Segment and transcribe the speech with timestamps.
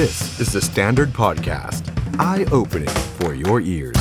[0.00, 1.82] This is the Standard Podcast.
[2.18, 4.00] Eye-opening for your ears.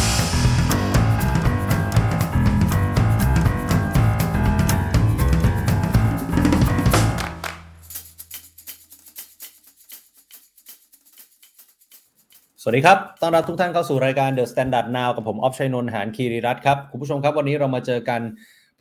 [12.61, 18.21] สวัสดีครับ ต้อนรับทุกท่านเข้าสู่รายการ The Standard Now กับผม ออฟชัยนนท์หานคีรีรัตครับ คุณผู้ชมครับ วันนี้เรามาเจอกัน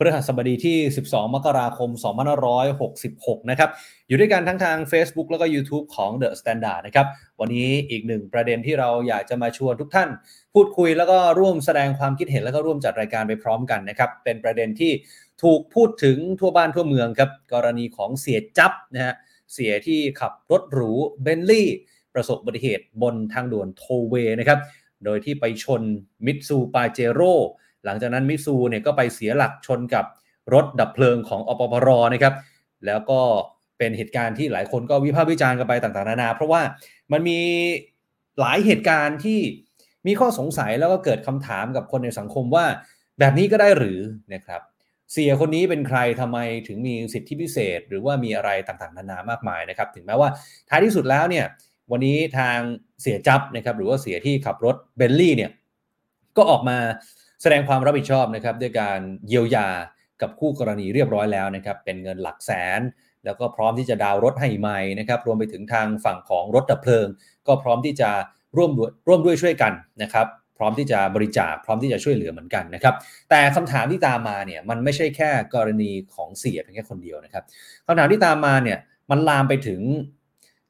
[0.01, 0.77] พฤหัสบดีที่
[1.09, 1.89] 12 มกราคม
[2.69, 3.69] 2566 นะครับ
[4.07, 7.07] อยู่ด้วยกันทั้งทาง Facebook แล้วก็ YouTube ของ The Standard นะครับ
[7.39, 10.09] วันนี้อีกหนึ่งประเด็นที่เราอยากจะมาชวนทุกท่าน
[10.53, 14.91] พูดคุยแล้วก็ร่วมแสดงความคิดเห็นแล้วก็ร่วมจัดรายการไปพร้อมกันนะครับ เป็นประเด็นที่
[15.43, 19.15] ถูกพูดถึงทั่วบ้านทั่วเมืองครับ กรณีของเสียจับนะฮะ
[19.53, 20.91] เสียที่ขับรถหรู
[21.23, 21.69] เบนลี่
[22.13, 24.59] ประสบอุบัติเหตุบนทางด่วนโทเวนะครับ
[25.05, 25.81] โดยที่ไปชน
[26.25, 27.33] มิตซูปาเจโร่
[27.89, 30.05] ลังจากนั้นมิซูเนี่ยก็ไปเสียหลักชนกับ
[30.53, 32.33] รถดับเพลิงของอปปรนะครับ
[32.85, 33.19] แล้วก็
[33.77, 36.61] เป็นเหตุการณ์ที่หลายคนก็วิพากษ์วิจารณ์กันไปต่างๆนานา เพราะว่า
[37.11, 37.39] มันมี
[38.39, 39.39] หลายเหตุการณ์ที่
[40.07, 42.65] มีข้อสงสัยแล้วก็เกิดคำถามกับคนในสังคมว่า
[43.19, 43.99] แบบนี้ก็ได้หรือ
[44.33, 44.61] นะครับ
[45.13, 50.29] เสียคนนี้เป็นใครทำไมถึงมีสิทธิพิเศษ หรือว่ามีอะไรต่างๆนานามากมายนะครับ ถึงแม้ว่า
[50.69, 51.45] ท้ายที่สุดแล้วเนี่ย
[51.91, 52.57] วันนี้ทาง
[53.01, 55.51] เสียจับนะครับหรือว่าเสียที่ขับรถเบนลี่เนี่ย
[56.37, 56.77] ก็ออกมา
[57.41, 59.67] แสดงความรับผิดชอบนะครับด้วยการเยียวยา
[60.21, 62.79] กับคู่กรณีเรียบร้อยแล้วนะครับเป็นเงินหลักแสน
[63.25, 67.07] แล้วก็พร้อมที่จะดาวรถให้ใหม่นะครับรวมไปถึงทางฝั่งของรถดับเพลิง
[67.47, 68.09] ก็พร้อมที่จะ
[68.57, 69.73] ร่วมด้วยร่วมด้วยช่วยกัน
[70.03, 72.95] นะครับพร้อมที่จะบริจาคพร้อมที่จะช่วยเหลือเหมือนกันนะครับ
[73.29, 77.43] แต่คำถามที่ตามมาเนี่ยมันไม่ใช่แค่กรณีของเสียเพียงแค่คนเดียวนะครับ
[77.85, 78.77] คำถามที่ตามมาเนี่ย
[79.11, 79.81] มันลามไปถึง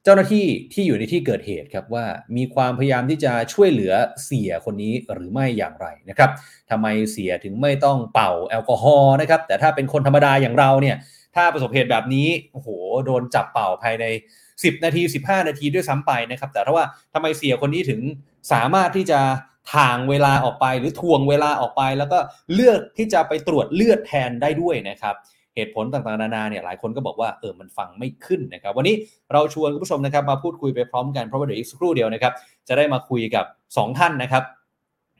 [0.04, 2.04] เจ้าหน้าที่ที่อยู่ในที่เกิดเหตุครับว่า
[2.36, 6.30] มีความพยายามที่จะช่วยเหลือเสียคนนี้หรือไม่อย่างไรนะครับ
[6.70, 10.96] ทำไมเสียถึงไม่ต้องเป่าแอลกอฮอล์นะครับแต่ถ้าเป็นคนธรรมดาอย่างเราเนี่ย
[11.36, 12.68] ถ้าประสบเหตุแบบนี้โอ้โห
[13.06, 14.04] โดนจับเป่าภายใน
[14.44, 18.00] 10 นาที 15 นาทีด้วยซ้ำไปนะครับแต่ถ้าว่าทำไมเสียคนนี้ถึง
[18.52, 19.20] สามารถที่จะ
[19.74, 22.18] ทางเวลาออกไปหรือทวงเวลาออกไป แล้วก็
[22.54, 25.14] เลือกที่จะไปตรวจเลือดแทนได้ด้วยนะครับ
[25.54, 28.94] เหตุผลต่างๆนานาเนี่ยหลายคนก็บอกว่าเออมันฟังไม่ขึ้นนะครับ วันนี้
[29.32, 32.32] เราชวนคุณผู้ชมนะครับมาพูดคุยไปพร้อมกันเพราะว่าเดี๋ยวอีกสักครู่เดียวนะครับ
[32.68, 33.44] จะได้มาคุยกับ
[33.74, 34.44] 2 ท่านนะครับ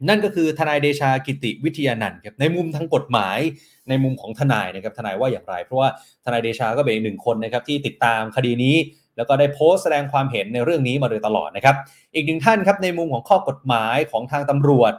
[0.08, 3.38] นั่นก็คือทนายเดชากิติวิทยานันท์ครับในมุมทางกฎหมาย
[3.88, 5.88] ในมุมของทนายนะครับทนายว่าอย่างไร เพราะว่า
[6.24, 8.76] ทนายเดชาก็เป็นอีกหนึ่งคนนะครับที่ติดตามคดีนี้
[9.16, 11.76] แล้วก็ได้โพสต์แสดงความเห็นในเรื่องนี้มาโดยตลอดนะครับ
[12.14, 14.92] อีกหนึ่งท่านครับในมุมของข้อกฎหมายของทางตำรวจ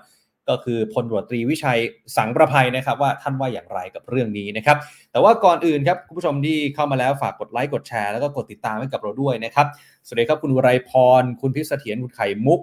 [0.49, 1.79] ก็คือพลตรวจตรีวิชัย
[2.17, 4.77] สังประภัยนะครับ ว่าท่านว่าอย่างไรกับเรื่องนี้นะครับ
[5.11, 9.67] แต่ว่าก่อนอื่นครับคุณผู้ชมที่เข้ามาแล้วฝากกดไลค์กดแชร์แล้วก็กดติดตามให้กับเราด้วยนะครับ
[10.05, 10.91] สวัสดีครับคุณวไรพ
[11.21, 12.59] ร คุณพิษเสถียรคุณไข่มุก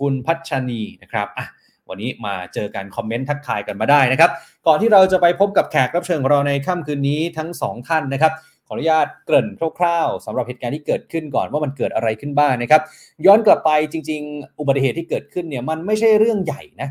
[0.00, 1.46] คุณพัชนีนะครับอะ
[1.88, 4.30] วันนี้มาเจอกันคอมเมนต์ทักทายกันมาได้นะครับ
[4.66, 8.32] ก่อนที่เราจะไปพบกับแขกรับเชิญของเราในค่ำคืนนี้ทั้งสองท่านนะครับ
[8.66, 9.48] ขออนุญาตเกริ่น
[9.78, 12.82] คร่าวๆสำหรับเหตุการณ์ที่เกิดขึ้นก่อนว่ามันเกิดอะไรขึ้นบ้างนะครับ
[13.26, 16.88] ย้อนกลับไปจริง ๆ อุบัติเหตุที่เกิดขึ้นเนี่ยมันไม่ใช่เรื่องใหญ่นะ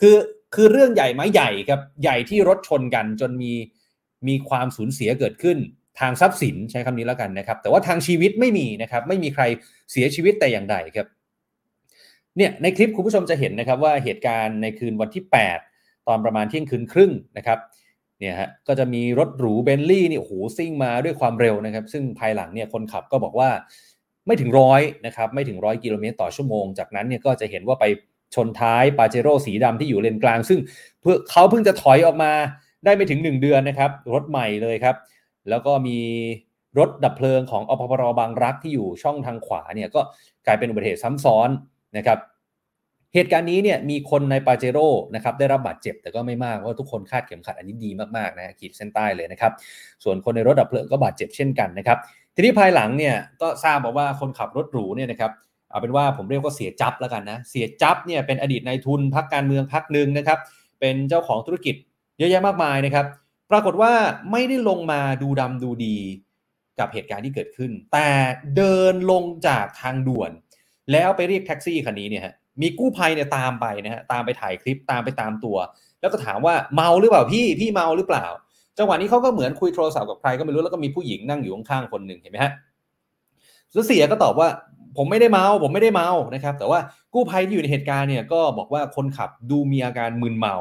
[0.00, 0.16] คือ
[0.54, 3.52] คือเรื่องใหญ่ไหมใหญ่ครับใหญ่ที่รถชนกันจนมี
[4.28, 5.58] มีความสูญเสียเกิดขึ้น
[6.00, 9.42] ทางทรัพย์สินใช้คำนี้แล้วกันนะครับ แต่ว่าทางชีวิตไม่มีนะครับ ไม่มีใคร
[9.92, 11.06] เสียชีวิตแต่อย่างใดครับ
[12.36, 15.24] เนี่ยในคลิปคุณผู้ชมจะเห็นนะครับว่าเหตุการณ์ในคืนวันที่
[15.64, 17.58] 8 ตอนประมาณเที่ยงคืนครึ่งนะครับ
[18.18, 23.50] เนี่ยฮะก็จะมีรถหรูเบนลี่นี่โอ้โหซิ่งมาด้วยความเร็วนะครับ ซึ่งภายหลังเนี่ยคนขับก็บอกว่า
[24.26, 27.84] ไม่ถึงร้อยนะครับไม่ถึงร้อยกิโลเมตรต่อชั่วโมง จากนั้นเนี่ยก็จะเห็นว่าไป
[28.34, 30.60] ชนท้ายปาเจโร่สีดำที่อยู่เลนกลาง ซึ่ง
[31.00, 32.32] เพื่อเขาเพิ่งจะถอยออกมา
[32.84, 34.96] ได้ไม่ถึง 1 เดือนนะครับ รถใหม่เลยครับ
[35.50, 35.98] แล้วก็มี
[36.78, 40.00] รถดับเพลิงของอพปรบางรักที่อยู่ช่องทางขวาเนี่ยก็
[40.46, 41.50] กลายเป็นอุบัติเหตุซ้ำซ้อน
[41.96, 42.18] นะครับ
[43.14, 49.52] เหตุการณ์นี้เนี่ยมีคนในปาเจโร่นะครับได้รับบาดเจ็บแต่ก็ไม่มากเพราะทุกคนคาดเข็มขัดอันนี้ดีมากๆนะขีดเส้นใต้เลยนะครับ
[50.04, 51.98] ส่วนคนในรถดับเพลิงก็บาดเจ็บเช่นกันนะครับ
[52.34, 55.30] ทีนี้ภายหลังเนี่ยก็ทราบบอกว่าคนขับรถหรูเนี่ยนะครับ
[55.72, 60.38] เอาเป็นว่าผมเรียกว่าเสียจับแล้วกันนะ เสียจับเนี่ยเป็นอดีตนายทุนพักการเมืองพักหนึ่งนะครับ
[60.80, 61.74] เป็นเจ้าของธุรกิจ
[62.18, 63.06] เยอะแยะมากมายนะครับ
[63.50, 63.92] ปรากฏว่า
[64.32, 65.96] ไม่ได้ลงมาดูดำดูดี
[66.78, 68.08] กับเหตุการณ์ที่เกิดขึ้น แต่
[68.56, 70.30] เดินลงจากทางด่วน
[70.92, 75.56] แล้วไปเรียกแท็กซี่คันนี้เนี่ยฮะ มีกู้ภัยเนี่ยตามไปนะฮะ ตามไปถ่ายคลิป ตามไปตามตัว
[76.00, 78.26] แล้วก็ถามว่าเมาหรือเปล่าพี่ พี่เมาหรือเปล่า
[78.78, 82.52] จังหวะนี้เขาก็เหมือนคุยโทรศัพท์กับใครก็ไม่รู้ แล้วก็มีผู้หญิงนั่งอยู่ข้างๆคนหนึ่งเห็นไหมฮะ
[83.72, 84.48] แล้วเสียก็ตอบว่า
[84.96, 86.78] ผมไม่ได้เมา ผมไม่ได้เมานะครับ แต่ว่า
[87.14, 90.54] กู้ภัยที่อยู่ในเหตุการณ์เนี่ยก็บอกว่าคนขับดูมีอาการมึนเมา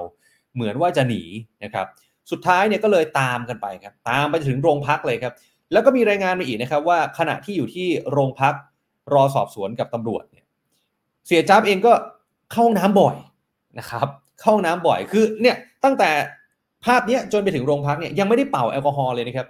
[0.55, 1.23] เหมือนว่าจะหนี
[1.63, 1.85] นะครับ
[2.31, 5.33] สุดท้ายเนี่ยก็เลยตามกันไปครับ ตามไปถึงโรงพักเลยครับ
[5.71, 8.53] แล้วก็มีรายงานมาอีกนะครับว่าขณะที่อยู่ที่โรงพัก
[9.13, 10.45] รอสอบสวนกับตำรวจเนี่ย
[11.27, 11.93] เสียจ้าบเองก็
[12.51, 13.15] เข้าห้องน้ำบ่อย
[13.79, 14.07] นะครับ
[14.41, 16.09] เข้าห้องน้ำบ่อย คือเนี่ยตั้งแต่
[16.85, 19.47] ภาพเนี้ยจนไปถึงโรงพักเนี่ยยังไม่ได้เป่าแอลกอฮอล์เลยนะครับ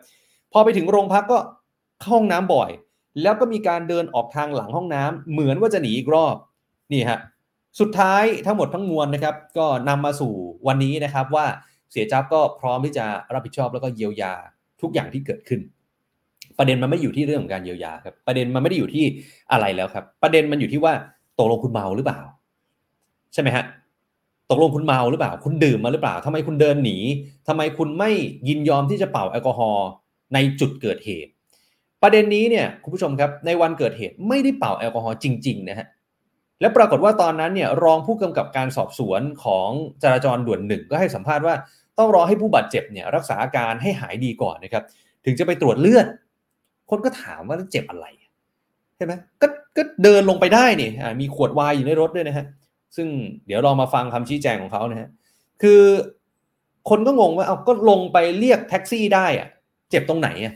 [0.52, 1.38] พอไปถึงโรงพักก็
[2.02, 2.70] เข้าห้องน้ำบ่อย
[3.22, 6.36] แล้วก็มีการเดินออกทางหลังห้องน้ำเหมือนว่าจะหนีอีกรอบ
[6.94, 7.20] นี่ฮะ
[7.80, 10.34] สุดท้ายทั้งหมดทั้งมวลนะครับ ก็นำมาสู่
[10.68, 11.46] วันนี้นะครับว่า
[11.92, 14.34] เสียจับก็พร้อมที่จะรับผิดชอบแล้วก็เยียวยา
[14.82, 15.62] ทุกอย่างที่เกิดขึ้น
[16.58, 19.06] ประเด็นมันไม่อยู่ที่เรื่องของการเยียวยาครับ ประเด็นมันไม่ได้อยู่ที่
[19.52, 20.94] อะไรแล้วครับ ประเด็นมันอยู่ที่ว่า
[21.40, 22.22] ตกลงคุณเมาหรือเปล่า
[23.34, 23.66] ใช่ไหมฮะ
[24.50, 26.98] ตกลงคุณเมาหรือเปล่า คุณดื่มมาหรือเปล่าทำไมคุณเดินหนี
[27.48, 28.12] ทำไมคุณไม่
[28.48, 29.88] ยินยอมที่จะเป่าแอลกอฮอล์
[30.34, 31.31] ในจุดเกิดเหตุ
[32.02, 35.88] ประเด็นนี้เนี่ยคุณผู้ชมครับในวันเกิดเหตุไม่ได้เป่าแอลกอฮอล์จริงๆนะฮะ
[36.62, 39.70] และปรากฏว่าตอนนั้นเนี่ยรองผู้กำกับการสอบสวนของ
[40.04, 41.56] จราจรด่วนหนึ่งก็ให้สัมภาษณ์ว่า
[41.98, 44.84] ต้องรอให้ผู้บาดเจ็บเนี่ยรักษาอาการให้หายดีก่อนนะครับ
[45.26, 46.08] ถึงจะไปตรวจเลือด
[46.90, 48.06] คนก็ถามว่าเจ็บอะไร
[48.98, 50.90] ใช่ไหมก็ก็เดินลงไปได้นี่
[51.22, 52.46] มีขวดวายอยู่ในรถด้วยนะฮะ
[52.96, 53.08] ซึ่ง
[53.46, 55.10] เดี๋ยวเรามาฟังคำชี้แจงของเขานะฮะ
[55.62, 55.82] คือ
[56.90, 59.48] คนก็งงว่าเอาก็ลงไปเรียกแท็กซี่ได้อะ
[59.90, 60.54] เจ็บตรงไหนอะ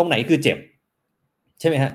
[0.00, 0.58] ตรงไหนคือเจ็บ
[1.60, 1.92] ใช่ไหมฮะ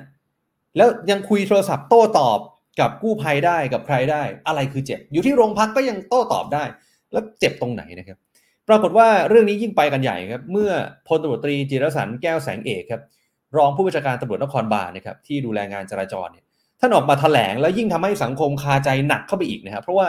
[0.78, 2.40] แล้วยังคุยโทรศัพท์โต้ตอบ
[2.80, 6.64] กับกู้ภัยได้กับใครได้ อะไรคือเจ็บ อยู่ที่โรงพักก็ยังโต้ตอบได้
[7.12, 8.18] แล้วเจ็บตรงไหนนะครับ
[8.68, 10.72] ปรากฏว่าเรื่องนี้ยิ่งไปกันใหญ่ครับ เมื่อ
[11.08, 13.02] พลตำรวจตรีจิรสันแก้วแสงเอกครับ
[13.58, 16.46] รองผู้บัญชาการตำรวจนครบาลนะครับที่ดูแลงานจราจรเนี่ย
[16.80, 20.08] ท่านออกมาถแถลงแล้วยิ่งทำให้สังคมคาใจหนักเข้าไปอีกนะครับ เพราะว่า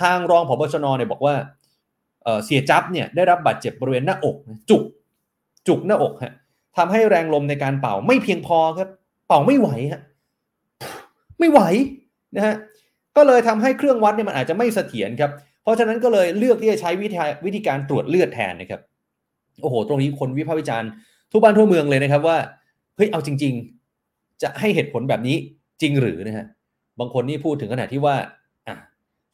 [0.00, 1.34] ทางรองผบชนเนี่ยบอกว่า
[2.44, 4.36] เสียจับเนี่ยได้รับบาดเจ็บบริเวณหน้าอก
[4.70, 4.84] จุก
[5.68, 6.34] จุกหน้าอกฮะ
[6.80, 8.88] ทำให้แรงลมในการเป่าไม่เพียงพอครับ
[9.28, 10.02] เป่าไม่ไหวฮะ
[11.38, 11.60] ไม่ไหว
[12.36, 12.54] นะฮะ
[13.16, 15.30] ก็เลยทำให้เครื่องวัดเนี่ยมันอาจจะไม่เสถียรครับ
[15.62, 18.80] เพราะฉะนั้นก็เลยเลือกที่จะใช้วิธีวิธีการตรวจเลือดแทนนะครับ
[19.62, 20.90] โอ้โห ตรงนี้คนวิพากษ์วิจารณ์
[21.32, 22.38] ทุกบ้านทั่วเมืองเลยนะครับว่า
[22.96, 23.54] เฮ้ยเอาจริง
[23.98, 25.36] ๆ จะให้เหตุผลแบบนี้
[25.82, 26.46] จริงหรือนะฮะ
[26.98, 28.16] บางคนนี่พูดถึงขนาดที่ว่า
[28.68, 28.76] อะ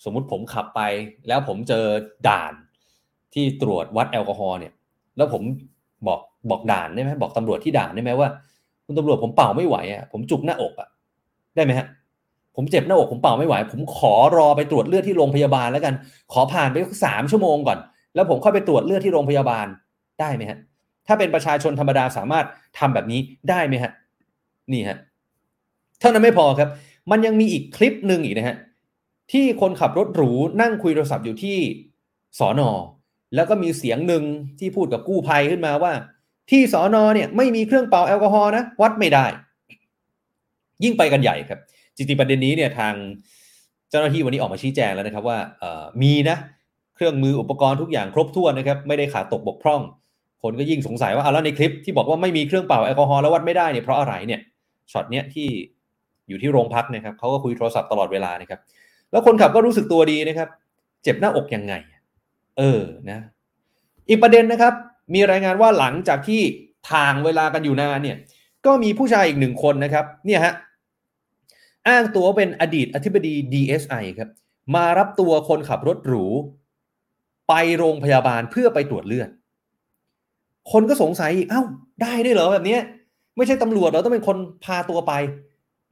[0.04, 0.80] สมมุติผมขับไป
[1.28, 1.84] แล้วผมเจอ
[2.28, 2.52] ด่าน
[3.34, 4.72] ที่ตรวจวัดแอลกอฮอล์เนี่ย
[5.16, 5.42] แล้วผม
[6.06, 6.20] บอก
[6.50, 8.28] บอกด่านได้ไหมบอกตำรวจที่ด่านได้ไหมว่า
[8.86, 10.88] คุณตำรวจผมเป่าไม่ไหวอะผมจุกหน้าอกอะ
[11.56, 11.86] ได้ไหมฮะ
[12.56, 15.94] ผมเจ็บหน้าอกผมเป่าไม่ไหว ผมขอรอไปตรวจเลือดที่โรงพยาบาลแล้วกัน
[16.32, 17.78] ขอผ่านไปสามชั่วโมงก่อน
[18.14, 19.66] แล้วผมค่อยไปตรวจเลือดที่โรงพยาบาล
[20.20, 20.58] ได้ไหมฮะ
[21.06, 22.46] ถ้าเป็นประชาชนธรรมดาสามารถ
[22.78, 23.20] ทำแบบนี้
[23.50, 23.92] ได้ไหมฮะ
[24.72, 24.98] นี่ฮะ
[26.00, 26.68] เท่านั้นไม่พอครับ
[27.10, 28.56] มันยังมีอีกคลิปหนึ่งอีกนะฮะ
[29.32, 31.58] ที่คนขับรถหรูนั่งคุยโทรศัพท์อยู่ที่
[32.38, 32.70] สอนอ
[33.36, 34.22] แล้วก็มีเสียงหนึ่ง
[34.58, 35.92] ที่พูดกับกู้ภัยขึ้นมาว่า
[36.50, 39.26] ที่สอนอเนี่ยไม่มีเครื่องเป่าแอลกอฮอล์นะวัดไม่ได้
[40.84, 41.58] ยิ่งไปกันใหญ่ครับ
[41.96, 42.94] จริงๆประเด็นนี้เนี่ยทาง
[43.90, 45.38] เจ้าหน้าที่วันนี้ออกมาชี้แจงแล้วนะครับว่า
[46.02, 46.36] มีนะ
[46.94, 49.80] เครื่องมืออุปกรณ์ทุกอย่างครบถ้วนนะครับ ไม่ได้ขาดตกบกพร่อง
[50.42, 54.40] คนก็ยิ่งสงสัยว่าเอาแล้วในคลิปที่บอกว่าไม่มีเครื่องเป่าแอลกอฮอล์แล้ววัดไม่ได้เนี่ยเพราะอะไรเนี่ย
[54.92, 55.48] ช็อตเนี้ยที่
[56.28, 58.60] อยู่ที่โรงพักนะครับเขาก็คุยโทรศัพท์ตลอดเวลานะครับ
[59.10, 60.48] แล้วคนขับก็รู้สึกตัวดีนะครับ
[61.02, 61.74] เจ็บหน้าอกยังไง
[62.58, 63.20] เออนะ
[64.08, 64.74] อีกประเด็นนะครับ
[65.14, 66.42] มีรายงานว่าหลังจากที่
[66.92, 68.16] ทางเวลากันอยู่นานเนี่ย
[68.66, 70.54] ก็มีผู้ชายอีกหนึ่งคนนะครับเนี่ยฮะ
[71.88, 74.30] อ้างตัวเป็นอดีตอธิบดี DSI ครับ
[74.74, 76.24] มารับตัวคนขับรถหรู
[77.48, 79.30] ไปโรงพยาบาลเพื่อไปตรวจเลือด
[80.72, 81.62] คนก็สงสัยอีกเอ้า
[82.02, 82.78] ได้ด้วยเหรอแบบนี้
[83.36, 85.12] ไม่ใช่ตำรวจเราต้องเป็นคนพาตัวไป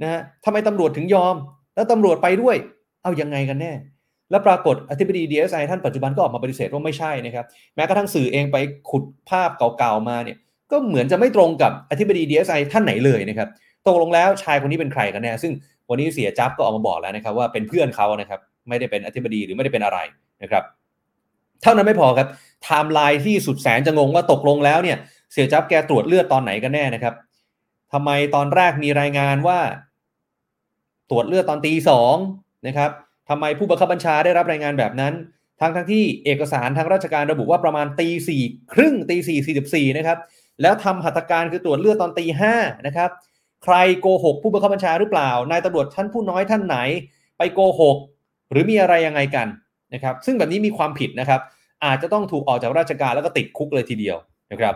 [0.03, 1.35] นะฮะทำไมตำรวจถึงยอม
[1.75, 2.57] แล้วตำรวจไปด้วย
[3.03, 3.73] เอายังไงกันแน่
[4.35, 7.45] แล้วปรากฏอธิบดี DSI ท่านปัจจุบันก็ออกมาปฏิเสธว่าไม่ใช่นะครับ
[7.75, 8.57] แม้กระทั่งสื่อเองไป
[8.91, 10.37] ขุดภาพเก่าๆมาเนี่ย
[10.71, 13.49] ก็เหมือนจะไม่ตรงกับอธิบดี DSI ท่านไหนเลยนะครับ
[13.87, 15.53] ตกลงแล้วชายคนนี้เป็นใครกันแน่ซึ่ง
[15.89, 19.99] วันนี้เสี่ยจับก็ออกมาบอกแล้วนะครับว่าเป็นเพื่อนเขานะครับไม่ได้เป็นอธิบดีหรือไม่ได้เป็นอะไร
[20.43, 20.65] นะครับ
[21.63, 22.29] เท่านั้นไม่พอครับ
[22.63, 24.97] ไทม์ไลน์ที่สุดแสนจะงงว่าตกลงแล้วเนี่ย
[25.33, 27.15] เสี่ยจับแกตรวจเลือดตอนไหนกันแน่นะครับ
[27.93, 29.59] ทำไมตอนแรกมีรายงานว่า
[31.11, 32.15] ตรวจเลือดตอนตีสอง
[32.67, 32.91] นะครับ
[33.29, 35.15] ทำไมผู้บังคับบัญชาได้รับรายงานแบบนั้น
[35.61, 40.19] ทั้งทั้งที่เอกสารทางราชการระบุว่าประมาณตีสี่ครึ่งตีสี่สี่สิบสี่นะครับ
[40.63, 42.55] แล้วทำหัตถการคือตรวจเลือดตอนตีห้า
[42.87, 43.11] นะครับ
[43.65, 46.77] ใครโกหกผู้บังคับบัญชาหรือเปล่า นายตำรวจท่านผู้น้อยท่านไหน
[47.39, 47.97] ไปโกหก
[48.51, 49.47] หรือมีอะไรยังไงกัน
[49.95, 51.41] นะครับ ซึ่งแบบนี้มีความผิดนะครับ
[51.85, 54.17] อาจจะต้องถูกออกจากราชการแล้วก็ติดคุกเลยทีเดียว
[54.53, 54.75] นะครับ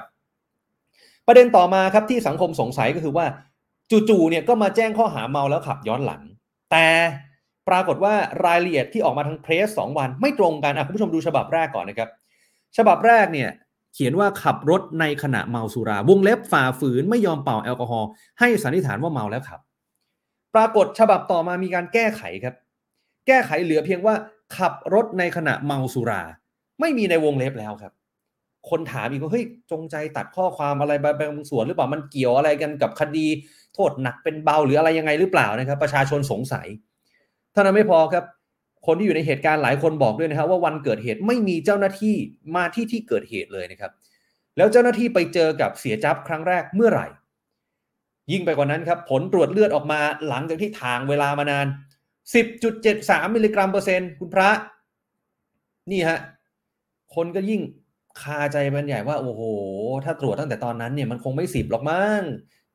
[1.26, 3.26] ประเด็นต่อมาครับที่สังคมสงสัยก็คือว่า
[3.90, 6.23] จู่ๆเนี่ยก็มาแจ้งข้อหาเมาแล้วขับย้อนหลัง
[6.71, 6.87] แต่
[7.68, 8.14] ปรากฏว่า
[8.46, 12.08] รายละเอียดที่ออกมาทางเพรสสองวันไม่ตรงกันอะคุณผู้ชมดูฉบับแรกก่อนนะครับ
[12.76, 13.50] ฉบับแรกเนี่ย
[13.94, 18.08] เขียนว่าขับรถในขณะเมาสุราวงเล็บฝ่าฝืนไม่ยอมเป่าแอลกอฮอล์
[18.38, 19.60] ให้สันนิษฐานว่าเมาแล้วขับ
[20.54, 22.54] ปรากฏฉบับต่อมามีการแก้ไขครับ
[23.26, 24.14] แก้ไขเหลือเพียงว่า
[24.56, 26.22] ขับรถในขณะเมาสุรา
[26.80, 27.92] ไม่มีในวงเล็บแล้วครับ
[28.70, 33.26] คนถามอีกว่าเฮ้ยจงใจตัดข้อความอะไรบางส่วนหรือเปล่ามันเกี่ยวอะไรกันกับคดี
[33.75, 36.66] โทษหนักเป็นเบาหรืออะไรยังไงหรือเปล่านะครับ ประชาชนสงสัย
[37.58, 38.24] ท่านั้นไม่พอครับ
[38.86, 42.14] คนที่อยู่ในเหตุการณ์หลายคนบอกด้วยนะครับ ว่าวันเกิดเหตุไม่มีเจ้าหน้าที่
[42.56, 43.92] มาที่ที่เกิดเหตุเลยนะครับ
[44.56, 47.06] แล้วเจ้าหน้าที่ไปเจอกับเสียจับครั้งแรกเมื่อไหร่
[48.32, 51.66] ยิ่งไปกว่านั้นครับ ผลตรวจเลือดออกมาหลังจากที่ทางเวลามานาน
[52.50, 54.50] 10.73 มิลลิกรัมเปอร์เซ็นต์คุณพระ
[55.90, 56.18] นี่ฮะ
[57.14, 57.60] คนก็ยิ่ง
[58.20, 59.42] คาใจเป็นใหญ่ว่า โอ้โห
[60.04, 62.22] ถ้าตรวจตั้งแต่ตอนนั้นเนี่ยมันคงไม่สิบหรอกมั้ง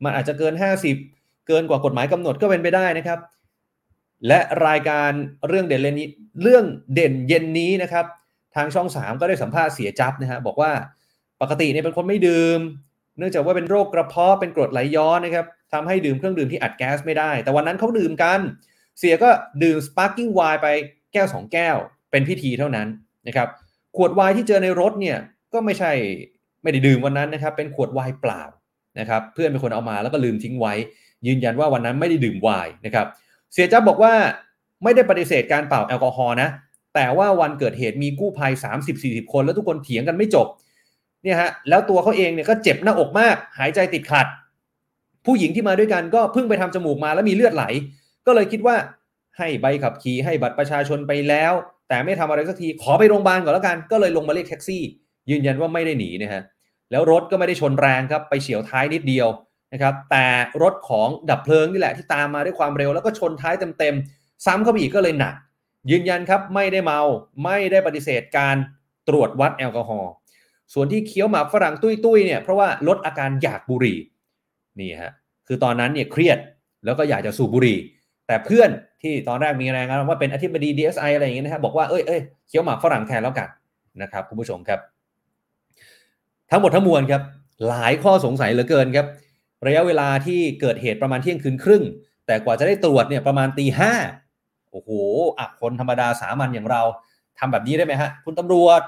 [0.03, 0.53] มันอาจจะเกิน
[0.99, 3.19] 50 เกินกว่ากฎหมายกำหนดก็เป็นไปได้นะครับ
[4.27, 5.11] และรายการ
[5.47, 6.09] เรื่องเด่นเลนนี้
[6.41, 8.05] เรื่องเด่นเย็นนี้นะครับ
[8.55, 10.71] ทางช่อง 3 ก็ได้สัมภาษณ์เสียจับนะฮะบอกว่า
[11.41, 12.59] ปกติเนี่ยเป็นคนไม่ดื่ม
[13.17, 18.39] เนื่องจากว่าเป็นโรคกระเพาะเป็นกรดไหลย้อนนะครับทำให้ดื่มเครื่องดื่มที่อัดแก๊สไม่ได้ แต่วันนั้นเขาดื่มกัน
[18.99, 19.29] เสี่ยก็
[19.63, 20.67] ดื่ม sparkling wine ไป
[21.13, 21.77] แก้ว 2 แก้ว
[22.11, 22.87] เป็นพิธีเท่านั้น
[23.27, 23.47] นะครับ
[23.97, 25.17] ขวดไวน์ที่เจอในรถเนี่ย
[25.53, 25.91] ก็ไม่ใช่
[26.63, 28.43] ไม่ได้ดื่มวันนั้นนะครับเป็นขวดไวน์เปล่า
[28.99, 30.73] นะครับเพื่อนเป็นคนเอามาแล้วก็ลืมทิ้งไว้
[31.27, 33.07] ยืนยันว่าวันนั้นไม่ได้ดื่มไวน์นะครับ
[33.53, 34.13] เสี่ยจับบอกว่า
[34.83, 36.49] ไม่ได้ปฏิเสธการเป่าแอลกอฮอล์นะ
[36.95, 38.51] แต่ว่าวันเกิดเหตุมีกู้ภัย
[38.93, 40.47] 30-40 คนแล้วทุกคนเถียงกันไม่จบ
[41.23, 44.27] เนี่ยฮะแล้วตัวเขาเองเนี่ยก็เจ็บหน้าอกมาก หายใจติดขัด
[45.25, 47.65] ผู้หญิงที่มาด้วยกันก็เพิ่งไปทำจมูกมาแล้วมีเลือดไหล
[48.25, 48.75] ก็เลยคิดว่า
[49.37, 51.53] ให้ใบขับขี่ให้บัตรประชาชนไปแล้ว
[51.89, 54.81] แต่ไม่ทำอะไรสักทีขอไปโรงพยาบาลก่อนแล้วกัน ก็เลยลงมาเรียกแท็กซี่
[55.29, 56.41] ยืนยันว่าไม่ได้หนีนะฮะ
[56.91, 59.27] แล้วรถก็ไม่ได้ชนแรงครับไปเฉียวท้ายนิดเดียว
[59.73, 60.25] นะครับแต่
[60.63, 65.35] รถของดับเพลิงนี่แหละที่ตามมาด้วยความเร็วแล้วก็ชนท้ายเต็มๆ ซ้ำเข้าไปอีกก็เลยหนัก
[65.91, 67.01] ยืนยันครับไม่ได้เมา
[67.43, 68.55] ไม่ได้ปฏิเสธการ
[69.07, 70.11] ตรวจวัดแอลกอฮอล์
[70.73, 73.97] ส่วนที่เคี้ยวหมากฝรั่งตุ้ยๆเนี่ยเพราะว่าลดอาการอยากบุหรี่
[74.79, 75.13] นี่ฮะ
[75.47, 76.37] คือตอนนั้นเนี่ยเครียด
[76.85, 77.77] แล้วก็อยากจะสูบบุหรี่
[78.27, 78.69] แต่เพื่อน
[79.01, 83.49] ที่ตอนแรกมีรายงานว่าเป็นอธิบดี DSI อะไรอย่างเงี้ยนะครับบอกว่าเอ้ยเอ้ยเคี้ยวหมากฝรั่งแทนแล้วกัน
[84.01, 84.79] นะครับคุณผู้ชมครับ
[86.51, 87.21] ทั้งหมดทั้งมวลครับ
[87.67, 89.07] หลายข้อสงสัยเหลือเกินครับ
[89.65, 91.83] ระยะเวลาที่เกิดเหตุประมาณเที่ยงคืนครึ่ง
[92.27, 93.93] แต่กว่าจะได้ตรวจเนี่ยประมาณตีห้า
[94.71, 94.89] โอ้โห
[95.37, 96.81] อะคนธรรมดาสามัญอย่างเรา
[97.39, 98.81] ทำแบบนี้ได้ไหมฮะ คุณตำรวจ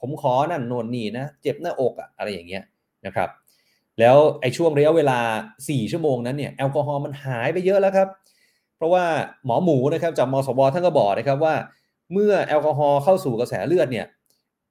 [0.00, 2.62] ผมขอนั่นโน่นนี่นะ เจ็บหน้าอกอะอะไรอย่างเงี้ย
[3.06, 3.28] นะครับ
[4.00, 5.18] แล้วไอ้ช่วงระยะเวลา
[5.56, 8.08] 4 ชั่วโมงนั้นเนี่ยแอลกอฮอล์มันหายไปเยอะแล้วครับ
[8.76, 9.04] เพราะว่า
[9.46, 11.54] หมอหมูนะครับจากมสวท่านก็บอกนะครับว่า
[12.12, 14.06] เมื่อแอลกอฮอล์เข้าสู่กระแสเลือดเนี่ย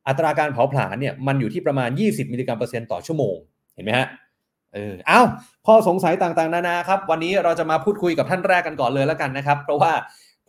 [0.08, 3.36] อัตราการเผาผลาญเนี่ยมันอยู่ที่ประมาณ 20 มิลลิกรัมเปอร์เซ็นต์ต่อชั่วโมง
[3.74, 4.08] เห็นไหมฮะ
[4.77, 5.27] เอออ้าว
[5.67, 9.93] ข้อสงสัยต่างๆ นานาครับ วันนี้เราจะมาพูดคุยกับท่านแรกกันก่อนเลยแล้วกันนะครับ เพราะว่า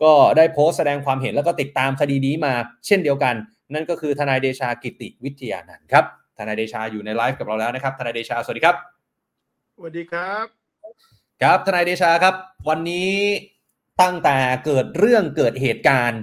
[0.03, 2.53] ก็ได้โพสต์แสดงความเห็นแล้วก็ติดตามคดีนี้มา
[2.87, 3.35] เช่นเดียวกัน
[3.73, 6.05] นั่นก็คือทนายเดชากิติวิทยานันท์ครับ
[6.37, 8.75] ทนายเดชาอยู่ในไลฟ์กับเราแล้วนะครับทนายเดชาสวัสดีครับ
[9.75, 10.45] สวัสดีครับ
[11.41, 12.35] ครับทนายเดชาครับ
[12.69, 13.13] วันนี้
[14.01, 16.21] ตั้งแต่เกิดเรื่องเกิดเหตุการณ์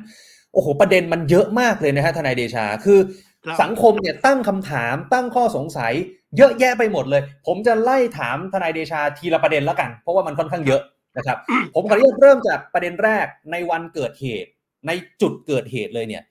[0.52, 3.25] โอ้โหประเด็นมันเยอะมากเลยนะฮะทนายเดชาคือครับ
[3.62, 5.92] สังคมเนี่ยตั้งคำถามตั้งข้อสงสัย
[6.36, 10.82] เยอะแยะไปหมดเลย ผมจะไล่ถามทนายเดชาทีละประเด็นแล้วกัน เพราะว่ามันค่อนข้างเยอะ
[11.16, 11.38] นะครับ
[11.74, 14.50] ผมขออนุญาตเริ่มจากประเด็นแรกในวันเกิดเหตุ
[14.86, 16.22] ในจุดเกิดเหตุเลยเนี่ย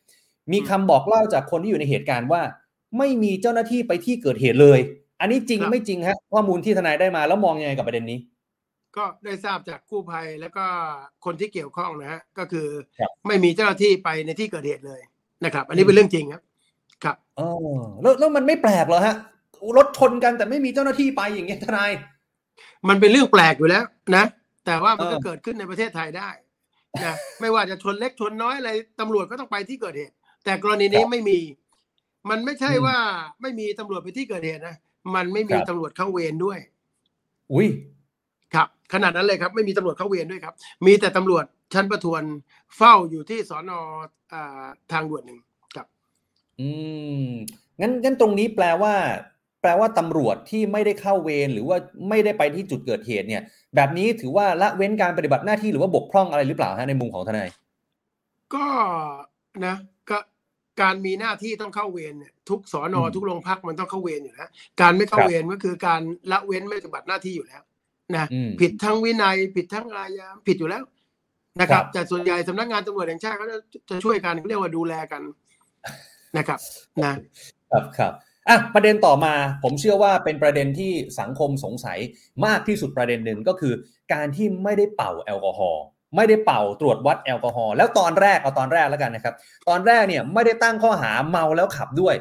[0.52, 2.42] มีคำบอกเล่าจากคนที่อยู่ในเหตุการณ์ว่า
[2.98, 4.80] ไม่มีเจ้าหน้าที่ไปที่เกิดเหตุเลย
[5.20, 8.20] อันนี้จริงครับไม่จริงฮะข้อมูลที่ทนายได้มาแล้วมองยังไงกับประเด็นนี้
[8.98, 10.66] ก็ได้ทราบจากกู้ภัยแล้วก็
[11.26, 12.68] คนที่เกี่ยวข้องนะฮะก็คือ
[13.00, 15.02] ครับไม่มีเจ้าหน้าที่ไปในที่เกิดเหตุเลย
[15.46, 16.42] นะครับ อันนี้เป็นเรื่องจริงครับ
[17.04, 17.50] ครับอ๋อ
[18.02, 19.16] แล้วแล้วมันไม่แปลกเหรอฮะ
[19.78, 21.92] รถชนกันแต่ไม่มีเจ้าหน้าที่ไปอย่างเงี้ยทนาย
[22.90, 23.84] มันเป็นเรื่องแปลกอยู่แล้ว
[24.16, 24.26] นะ
[24.66, 26.30] แต่ว่ามันก็เออเกิดขึ้นในประเทศไทยได้
[27.06, 30.14] นะไม่ว่าจะชนเล็กชนน้อยอะไรตำรวจก็ต้องไปที่เกิดเหตุ
[30.46, 31.40] แต่กรณีนี้ไม่มี
[32.30, 32.98] มันไม่ใช่อืมว่า
[33.42, 34.76] ไม่มีตำรวจไปที่เกิดเหตุนะ
[35.16, 36.60] มันไม่มีครับตำรวจเข้าเวรด้วย
[37.54, 37.68] อุ้ย
[38.54, 40.54] ครับขนาดนั้นเลยครับ ไม่มีตำรวจเข้าเวรด้วยครับ
[40.86, 42.24] มีแต่ตำรวจชั้นประทวน
[42.78, 43.72] เฝ้าอยู่ที่สอน
[44.34, 45.55] อาทางด่วนหนึ่งครับ
[46.62, 46.70] อื
[47.26, 47.28] ม
[47.82, 48.94] งั้นงั้นตรงนี้แปลว่า
[49.62, 51.78] แปลว่าตำรวจที่ไม่ได้เข้าเวรหรือว่า
[52.10, 53.44] ไม่ได้ไปที่จุดเกิดเหตุเนี่ย
[53.76, 57.50] แบบนี้ถือว่าละเว้นการปฏิบัติหน้าที่หรือว่าบกพร่องอะไรหรือเปล่าฮะในมุมของทนาย
[58.54, 58.66] ก็
[59.66, 59.76] นะ
[60.10, 60.18] ก็
[60.82, 64.50] การมีหน้าที่ต้องเข้าเวรเนี่ยทุกสอนออืมทุกโรงพักมันต้องเข้าเวรอยู่แล้ว
[64.82, 67.62] การไม่เข้าครับเวรก็คือการละเว้นไม่ปฏิบัติหน้าที่อยู่แล้ว
[68.16, 70.84] นะอืมผิดทั้งวินัยผิดทั้งอาญาผิดอยู่แล้ว
[71.62, 73.58] นะครับครับแต่ส่วนใหญ่สำนักงานตำรวจแห่งชาติเขาจะ
[73.90, 75.22] จะช่วยกันเรียกว่าดูแลกัน
[76.38, 76.60] นะครับ
[77.04, 77.14] นะ
[77.72, 78.14] ครับครับ
[78.50, 82.00] อะประเด็นต่อมาผมเชื่อว่าเป็นประเด็นที่สังคมสงสัย
[82.46, 83.74] มากที่สุดประเด็นหนึ่งก็คือ
[84.14, 85.84] การที่ไม่ได้เป่าแอลกอฮอล์
[86.16, 89.36] ไม่ได้เป่าตรวจวัดแอลกอฮอล์แล้วตอนแรกเอาตอนแรกแล้วกันนะครับ
[89.70, 92.16] ตอนแรกเนี่ยไม่ได้ตั้งข้อหาเมาแล้วขับด้วย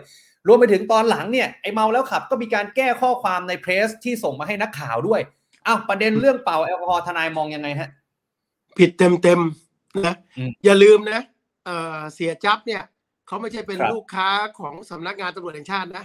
[0.47, 5.21] รวมไปถึงตอนหลังเนี่ยไอเมาแล้วขับก็มีการแก้ข้อความในเพรสที่ส่งมาให้นักข่าวด้วย
[5.67, 7.89] อ้าวประเด็นเรื่องเป่าแอลกอฮอล์ทนายมองยังไงฮะ
[8.79, 11.21] ผิดเต็มเต็มๆนะอืมอย่าลืมนะ
[11.67, 12.83] เอ่อเสียจับเนี่ย
[13.27, 14.29] เขาไม่ใช่เป็นครับลูกค้า
[14.59, 16.05] ของสำนักงานตำรวจแห่งชาตินะ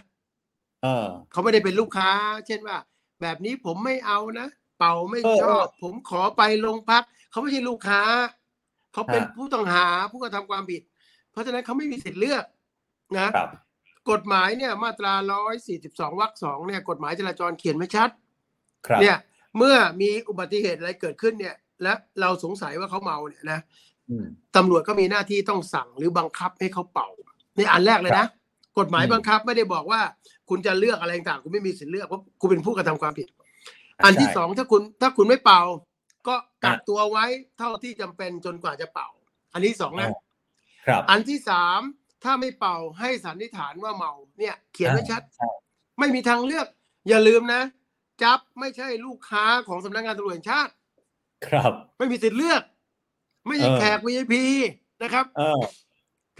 [0.84, 2.10] เออเขาไม่ได้เป็นลูกค้า
[2.48, 2.78] เช่นว่า
[3.22, 4.48] แบบนี้ผมไม่เอานะ
[4.78, 8.02] เป่าไม่เออชอบเออผมขอไปโรงพักเขาไม่ใช่ลูกค้า
[8.94, 10.82] เขาเป็นฮะผู้ต้องหาผู้กระทำความผิด
[11.32, 12.46] เพราะฉะนั้นเขาไม่มีสิทธิ์เลือก
[13.18, 13.50] นะครับ
[14.12, 15.14] กฎหมายเนี่ย มาตรา
[15.68, 18.10] 142วรรคสองเนี่ยกฎหมายจราจรเขียนไว้ชัด
[18.88, 19.18] ครับเนี่ย
[19.58, 23.89] เมื่อมีอุบัติเหตุอะไรเกิดขึ้นเนี่ย และเราสงสัยว่าเขาเมาเนี่ยนะอืม
[24.56, 27.10] ตำรวจก็มีหน้าที่ต้องสั่งหรือบังคับให้เขาเป่า
[27.58, 28.28] ในอันแรกเลยนะ
[28.80, 30.02] กฎหมายอืมบังคับไม่ได้บอกว่า
[30.50, 33.28] คุณจะเลือกอะไรต่างๆคุณไม่มีสิทธิ์เลือกเพราะคุณเป็นผู้กระทำความผิด
[34.06, 35.62] อันที่ใช่สองถ้าคุณถ้าคุณไม่เป่า
[36.28, 37.26] ก็กักอะตัวไว้
[37.58, 39.10] เท่าที่จำเป็นจนกว่าจะเป่า
[39.54, 40.10] อันที่สองนะ
[40.88, 41.80] ครับอันที่สาม
[42.24, 45.50] ถ้าไม่เป่าให้สันนิษฐานว่าเมาเนี่ย เขียนไว้ชัดใช่
[46.00, 46.68] ไม่มีทางเลือก
[47.10, 47.62] อย่าลืมนะ
[48.24, 50.72] จับไม่ใช่ลูกค้าของสำนักงานตำรวจแห่งชาติ
[51.48, 52.62] ครับ ไม่มีสิทธิ์เลือก
[53.50, 54.34] ไม่ใช่เออแขก VIP
[55.04, 55.62] นะครับเออ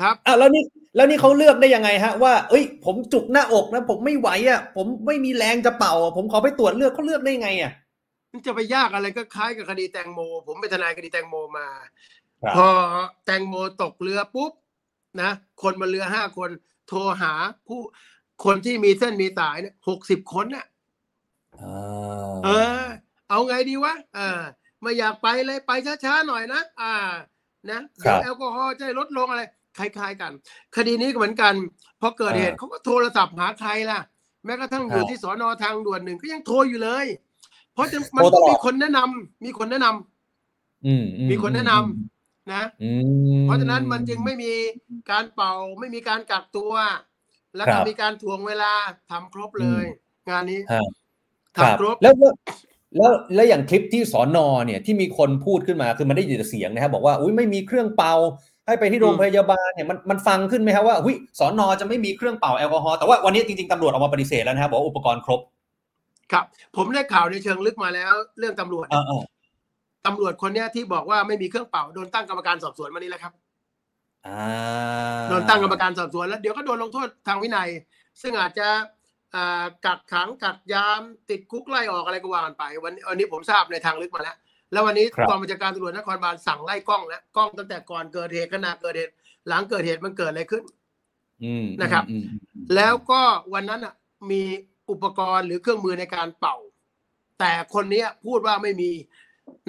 [0.02, 0.64] ครับอะแล้วนี่
[0.96, 7.72] แล้วนี่เขาเลือกได้ยังไงฮะว่าเอ้ย ผมจุกหน้าอกนะ ผมไม่ไหวอะ ผมไม่มีแรงจะเป่าอะผมขอไปตรวจเลือดเขาเลือกได้ไงอะ
[8.32, 11.68] มันจะไปยากอะไรก็คล้ายกับคดีแตงโม ผมเป็นทนายคดีแตงโมมา
[12.44, 12.68] ครับพอ
[13.26, 14.52] แตงโมตกเรือปุ๊บ
[15.22, 16.50] นะคนบนเรือห้าคน
[16.88, 17.34] โทรหา
[17.68, 17.80] ผู้
[18.46, 20.66] คนที่มีเส้นมีสายเนี่ยหกสิบคนน่ะ
[21.62, 22.50] อ่าเอ
[22.84, 22.86] อ
[23.30, 24.42] เอาไงดีวะเออ
[24.82, 25.72] ไม่อยากไปเลยไป
[26.04, 26.94] ช้าๆหน่อยนะอ่า
[27.70, 29.44] นะเดี๋ยวแอลกอฮอล์จะลดลงอะไร
[29.78, 30.32] คล้ายๆกัน
[30.76, 31.54] คดีนี้ก็เหมือนกัน
[32.02, 34.00] พอเกิดเหตุเขาก็โทรศัพท์หาใครล่ะ
[34.46, 37.06] แม้กระทั่งอยู่ที่สอนอทางด่วนหนึ่งก็ยังโทรอยู่เลย
[37.74, 42.92] เพราะจะมันต้องมีคนแนะนำมีคนแนะนำอืมอืมีคนแนะนำนะอื
[43.40, 44.54] มเพราะฉะนั้นมันจึงไม่มี
[45.12, 46.74] การเป่าไม่มีการกักตัว
[47.56, 48.74] แล้วคก็รับมีการถ่วงเวลา
[49.12, 49.86] ทำครบเลย
[50.30, 50.82] งานนี้ฮะ
[51.58, 52.14] ครับทำครบแล้ว
[52.98, 58.14] แล้วแล้วแล้วอย่างคลิปที่สอนอเนี่ยที่มีคนพูดขึ้นมาคือมันได้ยินแต่เสียงนะครับบอกว่าอุ้ยไม่มีเครื่องเป่า
[58.68, 65.40] ให้ไปที่โรงพยาบาลเนี่ยมันมันฟังขึ้นไหมครับว่าอุ้ยสอนอจะไม่มีเครื่องเป่าแอลกอฮอล์แต่ว่าวันนี้จริงๆตำรวจออกมาปฏิเสธแล้วนะครับบอกว่าอุปกรณ์ครบ
[66.32, 69.24] ครับ ผมได้ข่าวในเชิงลึกมาแล้ว เรื่องตำรวจอ่าอ่า
[70.06, 73.34] ตำรวจคนเนี้ยที่บอกว่าไม่มีเครื่องเป่าโดนตั้งกรรมการสอบสวนมานี่แหละครับ
[74.28, 74.42] อ่า
[75.30, 77.70] โดนตั้งกรรมการสอบสวนแล้วเดี๋ยวก็โดนลงโทษทางวินัย
[78.22, 78.78] ซึ่งอาจจะอ่า
[79.86, 84.38] กักขังกักยามติดคุกไล่ออกอะไรก็ว่ากันไป วันวันนี้ผมทราบในทางลึกมาแล้ว
[84.72, 89.14] แล้ววันนี้กองบัญชาการตำรวจนครบาลสั่งไล่กล้องแล้วกล้องตั้งแต่ก่อนเกิดเหตุขณะเกิดเหตุ
[89.48, 90.64] หลังเกิดเหตุมันเกิดอะไรขึ้น
[91.44, 93.22] อืมนะครับอืมอืมอืมแล้วก็
[93.54, 93.94] วันนั้นอะ
[94.32, 94.42] มี
[94.90, 96.58] อุปกรณ์หรือเครื่องมือในการเป่า
[97.40, 98.92] แต่คนเนี้ยพูดว่าไม่มี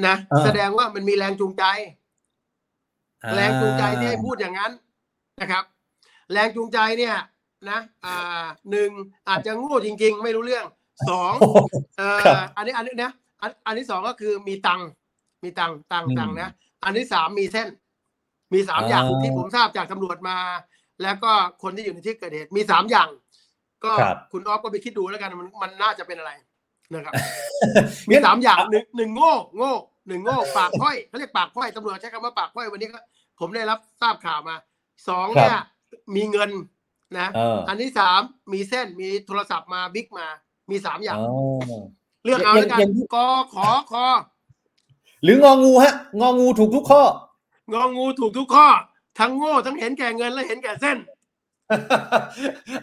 [0.07, 1.65] นะแสดงว่ามันมีแรงจูงใจ
[3.37, 4.73] แรงจูงใจที่ให้พูดอย่างนั้น
[5.41, 5.65] นะครับ
[6.33, 7.15] แรงจูงใจเนี่ย
[7.69, 8.91] นะอ่าหนึ่ง
[9.29, 10.65] อาจจะโง่จริง ๆ ไม่รู้เรื่อง
[11.09, 11.57] สองโอ้โห
[11.99, 12.19] เออ
[12.57, 14.89] อันนี้อันนี้นะอันอันที่สองก็คือมีตังค์
[15.45, 16.51] มีตังค์ตังค์อืมตังค์นะ
[16.85, 17.69] อันที่สามมีเส้น
[18.55, 20.39] มีสามอย่างอ่าที่ผมทราบจากตำรวจมา
[21.03, 23.09] แล้วก็คนที่อยู่ในที่เกิดเหตุมีสามอย่าง
[23.85, 26.33] ก็ครับคุณออฟก็ไปคิดดูแล้วกันมันมันน่าจะเป็นอะไร
[26.93, 27.15] นะครับ
[28.11, 29.73] มีสามอย่างหนึ่งหนึ่งโง่โง่
[30.09, 33.01] หนึ่งโง่ปากพ้อยเขาเรียกปากพ้อยตำรวจใช้คำว่าปากพ้อยวันนี้ก็
[33.41, 34.57] ผมได้รับทราบข่าวมา
[35.09, 35.61] สองเนี่ย
[36.17, 36.51] มีเงิน
[37.19, 38.21] นะเอออันที่สาม
[38.53, 40.27] มีเส้นมีโทรศัพท์มาบิ๊กมา
[40.71, 41.31] มีสามอย่างอ๋อ
[42.25, 44.07] เลือกเอาแล้วกันอย่างอย่างกอขอคอ
[45.23, 47.03] หรืององูฮะ งองูถูกทุกข้อ
[47.73, 48.69] งองูถูกทุกข้อ
[49.19, 50.97] ทั้งโง่ทั้งเห็นแก่เงินและเห็นแก่เส้น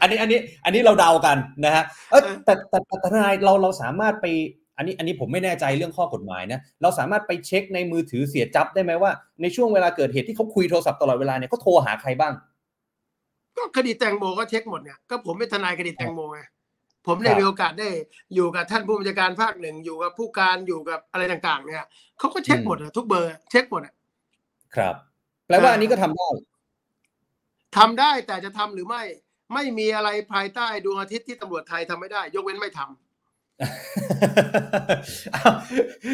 [0.02, 4.26] อันนี้อันนี้ อันนี้เราเดากันนะฮะเอ้ยเออแต่แต่แต่แต่ทนายเราเราสามารถไป
[4.78, 9.12] อันนี้อันนี้ผมไม่แน่ใจเรื่องข้อกฎหมายนะเราสามารถไปเช็คในมือถือเสียจับได้ไหมว่า
[9.42, 12.34] ในช่วงเวลาเกิดเหตุที่เขาคุยโทรศัพท์ตลอดเวลาเนี่ยเขาโทรหาใครบ้าง
[13.58, 16.42] ก็คดีแตงโมก็เช็คหมดเนี่ยก็ผมเป็นทนายคดีแตงโมไง
[17.08, 17.90] ผมได้ครับมีโอกาสได้
[18.36, 21.84] อยู่กับท่านผู้บัญชาการภาคหนึ่งอยู่กับผู้การอยู่กับอะไรต่างๆ เนี่ย
[22.20, 23.94] เขาก็เช็คหมดอะทุกเบอร์ เช็คหมดอะ
[24.76, 24.96] ครับ
[25.48, 26.28] แปลว่าอันนี้ก็ทำได้
[27.78, 29.04] ทำได้แต่จะทำหรือไม่
[29.54, 32.88] ไม่มีอะไรภายใต้ดวงอาทิตย์ที่ตำรวจไทยทำไม่ได้ ยกเว้นไม่ทำ
[35.36, 35.54] อ้าว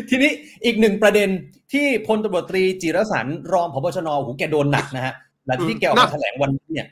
[0.10, 0.32] ทีนี้
[0.66, 1.30] อีกหนึ่งประเด็น
[1.74, 5.14] ที่พลตำรวจตรีจิรสันต์รองพบชนโอ้โหแกโดนหนักนะฮะ
[5.46, 6.88] หลังจากที่แกออกมาแถลงวันนี้เนี่ย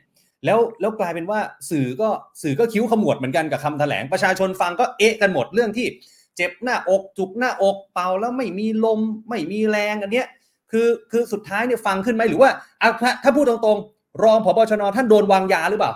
[0.46, 2.10] แล้วแล้วกลายเป็นว่าสื่อก็
[2.42, 5.88] สื่อก็คิ้วขมวดเหมือนกันกับคำแถลงประชาชนฟังก็เอะกันหมดเรื่องที่
[6.36, 9.00] เจ็บหน้าอกจุกหน้าอกเป่าแล้วไม่มีลม
[9.30, 10.28] ไม่มีแรงอันเนี้ย
[10.72, 12.50] คือคือสุดท้ายเนี่ยฟังขึ้นไหมหรือว่า
[12.82, 15.94] อะถ้าถ้าพูดตรงๆ รองพบชนท่านโดนวางยาหรือเปล่า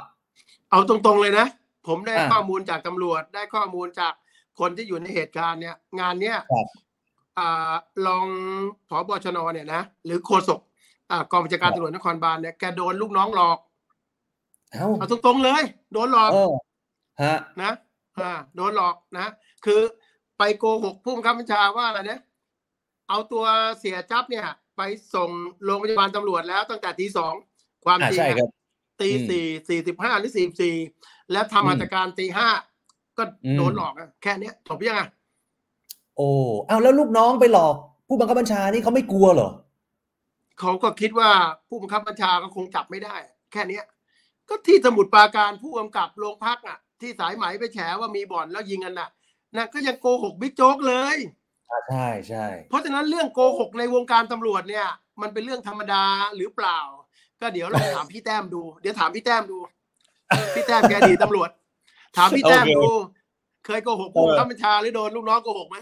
[0.71, 1.45] เอาตรงๆเลยนะ
[1.87, 4.13] ผมได้อ่าข้อมูลจากตำรวจได้ข้อมูลจาก
[4.59, 6.67] คนที่อยู่ในเหตุการณ์เนี่ยงานเนี้ยครับ
[7.39, 7.73] อ่า
[8.07, 8.27] รอง
[8.89, 10.59] ผบชนเนี่ยนะหรือโฆษก
[11.11, 13.57] อ่ากองบัญชาการตำรวจนครบาลเนี่ยแกโดนลูกน้องหลอก
[14.77, 16.53] เอ้าเอาตรงๆเลย โดนหลอกเออ
[17.23, 17.71] ฮะนะ
[18.19, 19.27] อ่าโดนหลอกนะ
[19.65, 19.81] คือ
[20.37, 22.19] ไปโกหกผู้บังคับบัญชาว่าอะไรนะ
[23.09, 23.45] เอาตัว
[23.79, 24.45] เสียจับเนี่ย
[24.77, 24.81] ไป
[25.15, 25.29] ส่ง
[25.65, 27.33] โรงพยาบาลตำรวจแล้วตั้งแต่ตีสอง
[27.85, 28.49] ความอ่าจริงใช่อะครับ
[29.01, 30.75] ตีอืมสี่สี่สิบห้าหรือสี่สี่
[31.31, 32.47] แล้วทำหัตถการตีห้า
[33.17, 35.01] ก็อืมโดนหลอกอะแค่เนี้ยจบยังไง
[36.17, 36.29] โอ้
[36.67, 37.75] เอาแล้วลูกน้องไปหลอก
[38.07, 39.49] ผู้บังคับบัญชานี่เขาไม่กลัวเหรอ
[40.59, 41.29] เขาก็คิดว่า
[41.69, 43.15] ผู้บังคับบัญชาก็คงจับไม่ได้
[43.51, 43.83] แค่เนี้ย
[44.49, 49.09] ก็ที่สมุดปราการผู้กำกับโรงพักอะ ที่สายไหมไปแฉว่ามีบ่อนแล้วยิงกันน่ะ
[49.55, 51.17] นะก็ยังโกหกบิ๊กโจ๊กเลย
[51.89, 54.87] ใช่ใช่เพราะฉะนั้นเรื่องโกหกในวงการตำรวจเนี่ย
[55.21, 56.03] มันเป็นเรื่องธรรมดา
[56.35, 56.79] หรือเปล่า
[57.41, 59.57] ก็เดี๋ยวเราถามพี่แต้มดู เดี๋ยวถามพี่แต้มดู
[60.55, 61.49] พี่แต้มแกดีตำรวจ
[62.17, 62.85] ถามพี่แต้มดู
[63.65, 65.77] เคยโกหกผู้ข้าบัญชาหรือโดนลูกน้องโกหกไหม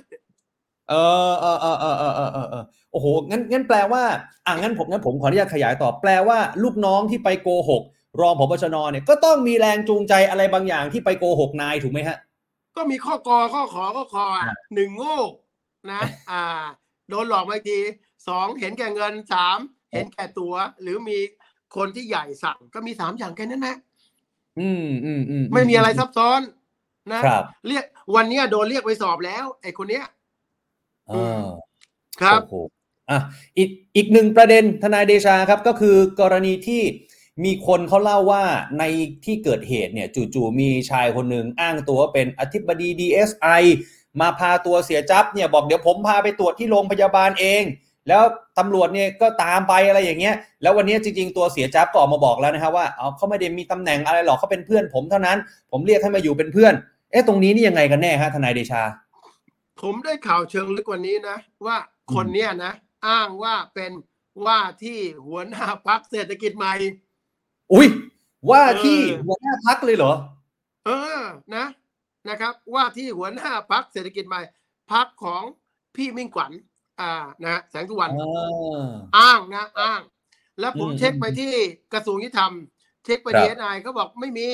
[0.89, 0.93] เอ
[1.31, 4.03] อเออเออเออเออเออเออโอ้โหงั้นงั้นแปลว่า
[4.45, 7.83] อะงั้นผมงั้นผมขออนุญาตขยายต่อแปลว่า ลูกน้องที่ไปโกหก
[8.21, 12.17] รองพบชนเนี่ยก็ต้องมีแรงจูงใจอะไรบางอย่างที่ไปโกหกนายถูกไหมฮะ
[12.75, 14.45] ก็มีข้อกอข้อขอข้อคออะ
[14.75, 15.17] หนึ่งโง่
[15.91, 16.43] นะ อ่า
[17.09, 17.79] โดนหลอกมาอีกที
[18.27, 19.57] สองเห็นแก่เงินสาม
[19.93, 21.19] เห็นแก่ตัว หรือมี
[21.75, 23.77] คนที่ใหญ่สั่งก็มีสามอย่างแค่นั้นแหละ
[24.59, 26.41] อืมอืมอืมไม่มีอะไรซับซ้อน
[27.13, 27.83] นะครับเรียก
[28.15, 30.05] วันเนี้ยโดนเรียกไปสอบแล้ว ไอ้คนเนี้ย
[31.09, 31.43] เออ
[32.21, 32.55] ครับโอ้โห
[33.09, 33.19] อะ
[33.57, 36.81] อีกอีกหนึ่งประเด็นทนายเดชาครับ ก็คือกรณีที่
[37.43, 38.43] มีคนเขาเล่าว่า
[38.79, 38.83] ใน
[39.25, 43.63] ที่เกิดเหตุเนี่ยจู่ๆมีชายคนหนึ่งอ้างตัวว่าเป็นอธิบดี DSI
[44.21, 47.63] มาพาตัวเสียจับเนี่ยบอกเดี๋ยวผมพาไปตรวจที่โรงพยาบาลเอง
[48.07, 48.23] แล้ว
[48.59, 55.37] ตำรวจเนี่ยก็ตามไปอะไรอย่างเงี้ย แล้ววันนี้จริง ๆ ตัวเสียจับก็ออกมาบอกแล้วนะครับว่าเอาเขาไม่ได้มีตำแหน่งอะไรหรอกเขาเป็นเพื่อนผมเท่านั้น
[55.71, 56.73] ผมเรียกให้มาอยู่เป็นเพื่อน
[57.11, 58.83] เอ๊ะตรงนี้นี่ยังไงกันแน่ฮะทนายเดชา
[59.81, 61.77] ผมได้ข่าวเชิงลึกวันนี้นะ ว่า
[62.15, 62.73] คนเนี้ยนะ
[63.07, 63.91] อ้างว่าเป็น
[64.45, 66.73] ว่าที่หัวหน้าพักเศรษฐกิจใหม่
[67.73, 67.87] อุ้ย
[68.49, 70.13] ว่าที่เออหัวหน้าพักเลยเหรอ
[70.85, 71.21] เออ
[71.55, 71.65] นะ
[72.29, 74.41] นะครับ ว่าที่หัวหน้าพักเศรษฐกิจใหม่
[74.91, 75.43] พักของ
[75.95, 76.51] พี่มิ่งขวัญ
[77.01, 77.11] อ่า
[77.43, 80.01] นะแสงสุวรรณอ่าอ้างนะ อ้าง
[80.59, 81.51] แล้วผมอืมเช็คไปที่
[81.93, 82.51] กระทรวงยุติธรรม
[83.05, 84.47] เช็คไปครับดีเอสไอเขาบอกไม่มี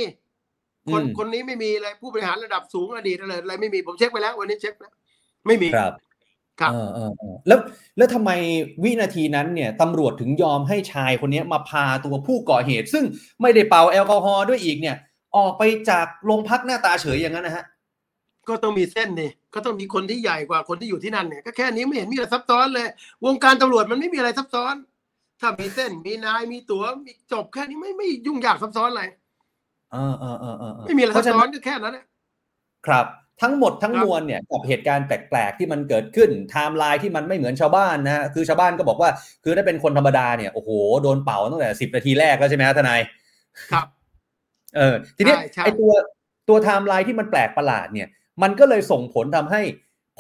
[0.92, 4.94] คนอืมคนนี้ไม่มีเลยผู้บริหารระดับสูงอดีตอะไรอะไรไม่มีผมเช็คไปแล้ว วันนี้เช็คแล้ว
[5.48, 5.94] ไม่มีครับ
[6.60, 7.60] ครับเออเออเออแล้ว
[7.98, 8.32] แล้วทำไม
[8.84, 13.06] วินาทีนั้นเนี่ยตำรวจถึงยอมให้ชายคนนี้มาพาตัวผู้ก่อเหตุ ซึ่ง
[13.42, 14.96] ไม่ได้เป่าแอลกอฮอล์ด้วยอีกเนี่ย
[15.38, 17.66] ออกไปจากโรงพักหน้าตาเฉยอย่างนั้นนะฮะ
[18.50, 22.88] ก็ต้องมีเส้นนี่ก็ต้องมีคนที่ใหญ่กว่าคนที่อยู่ที่นั่นเนี่ยก็แค่นี้ไม่เห็นมีอะไรซับซ้อนเลย
[23.26, 24.76] วงการตำรวจมันไม่มีอะไรซับซ้อน
[25.40, 29.04] ถ้ามีเส้นมีนายมีตั๋วมีจบแค่นี้ไม่ไม่ยุ่งยากซับซ้อนอะไร
[29.92, 32.06] เออเออเออเออเออไม่มีอะไรซับราะฉะนั้นก็แค่นั้นแหละ
[32.88, 33.06] ครับ
[33.42, 39.10] ทั้งหมดทั้งครับมวลเนี่ยกับเหตุการณ์แปลกๆที่มันเกิดขึ้นไทม์ไลน์ที่มันไม่เหมือนชาวบ้านนะฮะคือชาวบ้านก็บอกว่า
[39.44, 40.70] คือถ้าเป็นคนธรรมดาเนี่ยโอ้โห
[41.04, 43.02] โดนเป่าตั้งแต่สิบนาทีแรกแล้วใช่ไหมฮะทนาย
[43.72, 43.86] ครับ
[44.76, 45.92] เออ ทีเนี้ยใช่ใช่ไอตัว
[46.50, 48.08] ตัวไทม์ไลน์ที่มันแปลกประหลาดเนี่ย
[48.42, 49.62] มันก็เลยส่งผลทำให้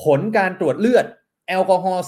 [0.04, 1.06] ผลการตรวจเลือด
[1.48, 2.06] แอลกอฮอล์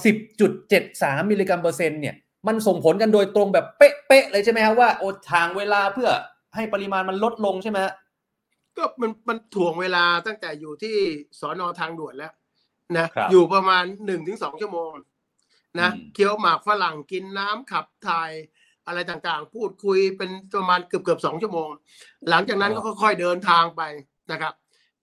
[0.64, 2.14] 10.73มิลลิกรัมเปอร์เซ็นต์เนี่ย
[2.46, 6.10] มันส่งผลกันโดยตรงแบบเป๊ะๆเลยใช่ไหมครับว่าถ่วงเวลาเพื่อ
[6.54, 7.92] ให้ปริมาณมันลดลงใช่ไหมฮะ
[8.76, 10.96] ก็มันมันถ่วงเวลาตั้งแต่อยู่ที่
[11.40, 12.32] สอนอทางด่วนแล้ว
[12.98, 14.92] นะครับอยู่ประมาณหนึ่งถึงสองชั่วโมง
[15.80, 18.30] นะอืมเคี้ยวหมากฝรั่งกินน้ำขับถ่าย
[18.86, 21.68] อะไรต่างๆ พูดคุยเป็นประมาณเกือบเกือบสองชั่วโมง
[22.30, 23.82] หลังจากนั้นก็ค่อยๆเดินทางไป
[24.32, 24.54] นะครับ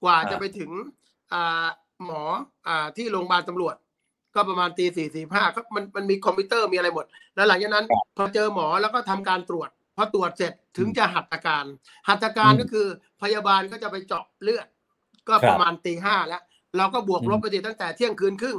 [0.03, 0.71] กว่าจะไปถึง
[1.33, 1.67] อ่า
[2.05, 2.21] หมอ
[2.67, 3.75] อ่าที่โรงพยาบาลตำรวจ
[4.35, 7.05] ก็ประมาณตีสี่สี่ห้าก็มันมันมีคอมพิวเตอร์มีอะไรหมด
[7.35, 7.85] แล้วหลังจากนั้น
[8.17, 11.65] พอเจอหมอแล้วก็ทำการตรวจพ อตรวจเสร็จถึงจะหัตถการ
[12.07, 12.87] หัตถการอืมก็คือ
[13.21, 14.67] พยาบาลก็จะไปเจาะเลือด
[15.27, 16.41] ก็ครับประมาณตีห้าแล้ว
[16.77, 18.57] เราก็บวกอืมลบไปทีตั้งแต่เที่ยงคืนครึ่ง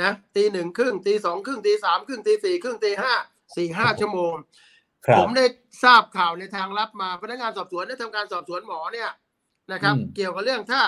[0.00, 3.14] นะตีหนึ่งครึ่งตีสองครึ่งตีสามครึ่งตีสี่ครึ่งตีห้า
[3.56, 4.34] สี่ห้าชั่วโมง
[5.06, 5.44] ครับผมได้
[5.82, 9.10] ทราบข่าวในทางลับมาพนักงานสอบสวนได้ทำการสอบสวนหมอเนี่ย
[9.72, 10.80] นะครับอืมเกี่ยวกับเรื่องถ้า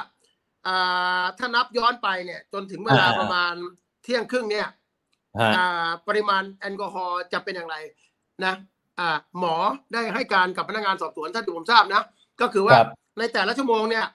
[0.67, 3.55] อ่าถ้านับย้อนไปเนี่ย จนถึงเวลาอ่าประมาณ
[4.03, 4.69] เที่ยงครึ่งเนี่ย
[5.41, 7.77] ฮะอ่าปริมาณแอลกอฮอล์จะเป็นอย่างไร
[8.45, 8.74] นะอ่า
[9.39, 9.55] หมอ
[9.93, 12.03] ได้ให้การกับพนักงานสอบสวนท่านที่ผมทราบนะ
[12.41, 14.07] ก็คือว่าครับในแต่ละชั่วโมงเนี่ย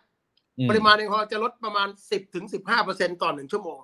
[0.60, 3.80] อืปริมาณแอลกอฮอล์จะลดประมาณ 10ถึง15เปอร์เซ็นต่อหนึ่งชั่วโมง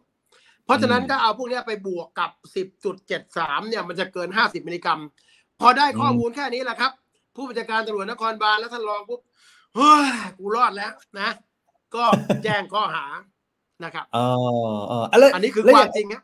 [0.65, 2.31] เพราะฉะนั้นอืมก็เอาพวกเนี้ยไปบวกกับ
[2.99, 5.01] 10.73 เนี่ยมันจะเกิน 50 มิลลิกรัม
[5.59, 6.91] พอได้ข้อมูลแค่นี้แหละครับ
[7.35, 9.21] ผู้บัญชาการตำรวจนครบาลและท่านรองปุ๊บ
[9.75, 11.29] เฮ้ยกูรอดแล้วนะ
[11.95, 12.03] ก็
[12.43, 13.05] แจ้งข้อหา
[13.83, 14.19] นะครับเอ
[14.75, 16.21] อเออแล้วอันนี้คือแล้วคอวาย่ามงจริงนะ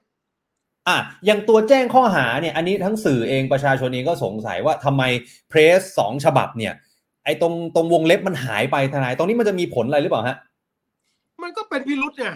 [0.88, 5.04] อะอย่างตัวแจ้งข้อหาเนี่ยอันนี้ทั้งสื่อเองประชาชนเองก็สงสัยว่าทำไม
[5.50, 6.74] เพรสสองฉบับเนี่ย
[7.26, 10.38] ไอ้ตรงตรงวงเล็บมันหายไปทนายตรงนี้มันจะมีผลอะไรหรือเปล่าฮะ
[11.44, 12.36] มันก็เป็นพิรุษเนี่ย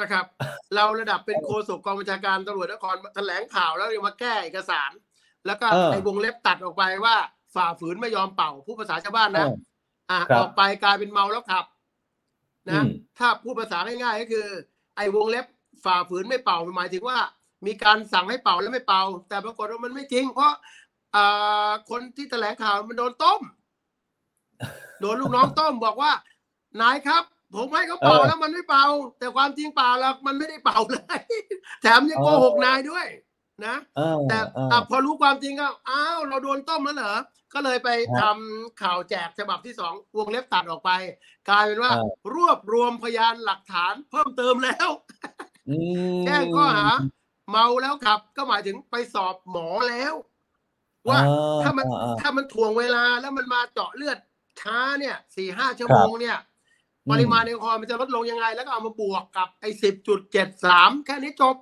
[0.00, 0.24] นะครับ
[0.74, 4.90] เราระดับเป็นโฆษกกองบัญชาการตำรวจนครแถลงข่าวแล้วยังมาแก้เอกสาร
[5.46, 7.16] แล้วก็เออไอ้วงเล็บตัดออกไปว่า
[7.54, 9.56] ฝ่าฝืนไม่ยอมเป่าผู้ภาษาชาวบ้านนะเออ
[10.10, 11.64] อ่าครับออกไปกลายเป็นเมาแล้วขับ
[12.68, 12.88] นะอืม
[13.18, 14.46] ถ้าพูดภาษาง่ายๆก็คือ
[14.96, 15.46] ไอ้วงเล็บ
[15.84, 17.18] ฝ่าฝืนไม่เป่าหมายถึงว่า
[17.66, 20.52] มีการสั่งให้เป่าแล้วไม่เป่า แต่ปรากฏว่ามันไม่จริง เพราะ
[21.16, 23.40] อ่าคนที่แถลงข่าวมันโดนต้ม
[25.00, 26.12] โดนลูกน้องต้มบอกว่า
[26.80, 27.22] นายครับ
[27.54, 28.86] ผมให้เขาเป่าเออแล้วมันไม่เป่า
[29.18, 31.20] แต่ความจริงเป่าแล้วมันไม่ได้เป่าเลย
[31.82, 33.06] แถมยังโกหกนายด้วย
[33.66, 37.16] นะเออแต่เอออะพอรู้ความจริงก็อ้าวเราโดนต้มแล้วเหรอ
[37.54, 40.90] ก็เลยไปฮะทำข่าวแจกฉบับที่สองวงเล็บตัดออกไป
[41.48, 44.88] กลายเป็นว่าเออรวบรวมพยานหลักฐานเพิ่มเติมแล้ว
[45.70, 45.76] อื
[46.16, 46.88] มแจ้งข้อหา
[47.50, 50.14] เมาแล้วขับ ก็หมายถึงไปสอบหมอแล้ว
[51.08, 54.18] ว่าอ่ถ้ามันอ่อ่ถ้ามันถ่วงเวลาแล้วมันมาเจาะเลือด
[54.60, 56.36] ช้าเนี่ยสี่ห้าชั่วโมงเนี่ย
[57.06, 61.56] อืมปริมาณแอลกอฮอล์มันจะลดลงยังไง แล้วก็เอามาบวกกับไอ้สิบจุดเจ็ดสามแค่นี้จบ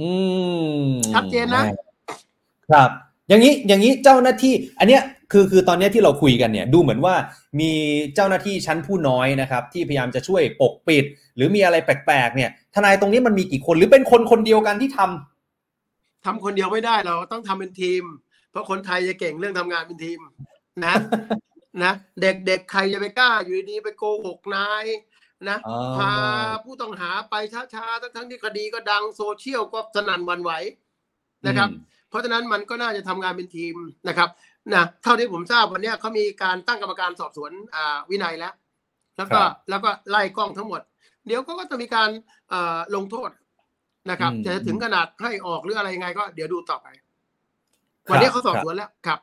[0.00, 0.10] อื
[0.84, 1.64] มชัดเจนนะ
[2.70, 2.90] ครับ
[3.28, 7.14] อย่างนี้อย่างนี้เจ้าหน้าที่ อันเนี้ยคือคือตอนเนี้ยที่เราคุยกันเนี่ย ดูเหมือนว่า
[7.60, 7.70] มี
[8.14, 11.04] เจ้าหน้าที่ชั้นผู้น้อยนะครับ ที่พยายามจะช่วยปกปิด
[11.36, 18.02] หรือมีอะไรแปลกๆเนี่ย ทนายตรงนี้มันมีกี่คนหรือเป็นคนคนเดียวกันที่ทำทำคนเดียวไม่ได้เราต้องทำเป็นทีม
[18.50, 20.20] เพราะคนไทยจะเก่งเรื่องทำงานเป็นทีม
[20.84, 20.94] นะ
[21.82, 24.84] นะเด็กเด็กใครจะไปกล้า อยู่ดีๆไปโกหกนาย
[25.48, 26.12] นะอ๋อพา
[26.64, 27.34] ผู้ต้องหาไป
[27.74, 30.52] ช้าๆทั้งทั้งๆที่คดีก็ดังโซเชียลก็สนั่นหวันไหว
[31.46, 33.74] นะครับอืมเพราะฉะนั้นมันก็น่าจะทำงานเป็นทีม
[34.08, 34.28] นะครับ
[34.74, 38.54] นะเท่าที่ผมทราบวันเนี้ยเขามีการตั้งกรรมการสอบสวนอ่าวินัยแล้ว
[39.16, 40.80] แล้วก็ครับแล้วก็ไล่กล้องทั้งหมด
[41.26, 42.10] เดี๋ยวก็จะมีการ
[42.50, 43.30] เอ่อลงโทษ
[44.10, 46.86] นะครับอืมจะถึงขนาดให้ออกหรืออะไรยังไงก็เดี๋ยวดูต่อไป
[48.10, 49.20] วันนี้เขาสอบสวนแล้วครับ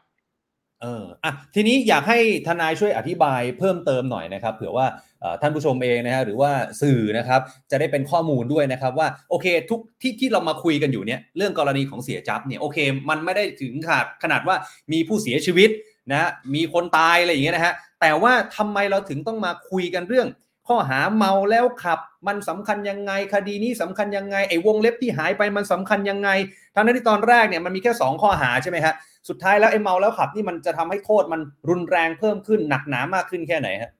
[0.81, 4.87] เอออะทีนี้อยากให้ทนายช่วยอธิบายเพิ่มเติมหน่อยนะครับ เผื่อว่า
[5.21, 12.77] เอ่อท่านผู้ชมเองนะฮะหรือว่าสื่อนะครับ จะได้เป็นข้อมูลด้วยนะครับ ว่าโอเคทุกที่ที่เรามาคุยกันอยู่เนี่ยเรื่องกรณีของเสียจับเนี่ยโอเค
[13.09, 14.55] มันไม่ได้ถึงขนาดขนาดว่า
[14.91, 15.69] มีผู้เสียชีวิต
[16.11, 20.27] นะฮะมีคนตายอะไรอย่างเงี้ยนะฮะแต่ว่าทำไมเราถึงต้องมาคุยกันเรื่อง
[20.69, 26.29] ข้อหาเมาแล้วขับ มันสำคัญยังไง คดีนี้สำคัญยังไงไอ้วงเล็บที่หายไปมันสำคัญยังไง
[26.75, 28.93] ทั้งนั้นที่ตอนแรกเนี่ยมันมีแค่สองข้อหาใช่ไหมฮะ
[29.29, 33.91] สุดท้ายแล้วไอ้เมาแล้วขับนี่มันจะทำให้โทษมันรุนแรงเพิ่มขึ้นหนักหนามากขึ้นแค่ไหนฮะ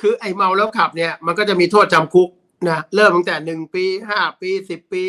[0.00, 2.28] คือไอ้เมาแล้วขับเนี่ยมันก็จะมีโทษจำคุก
[2.68, 5.04] นะเริ่มตั้งแต่หนึ่งปีห้าปีสิบปี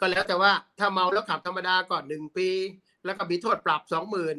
[0.00, 2.48] ก็แล้วแต่ว่าถ้าเมาแล้วขับธรรมดาก่อนหนึ่งปี
[3.04, 4.36] แล้วก็มีโทษปรับสองหมื่น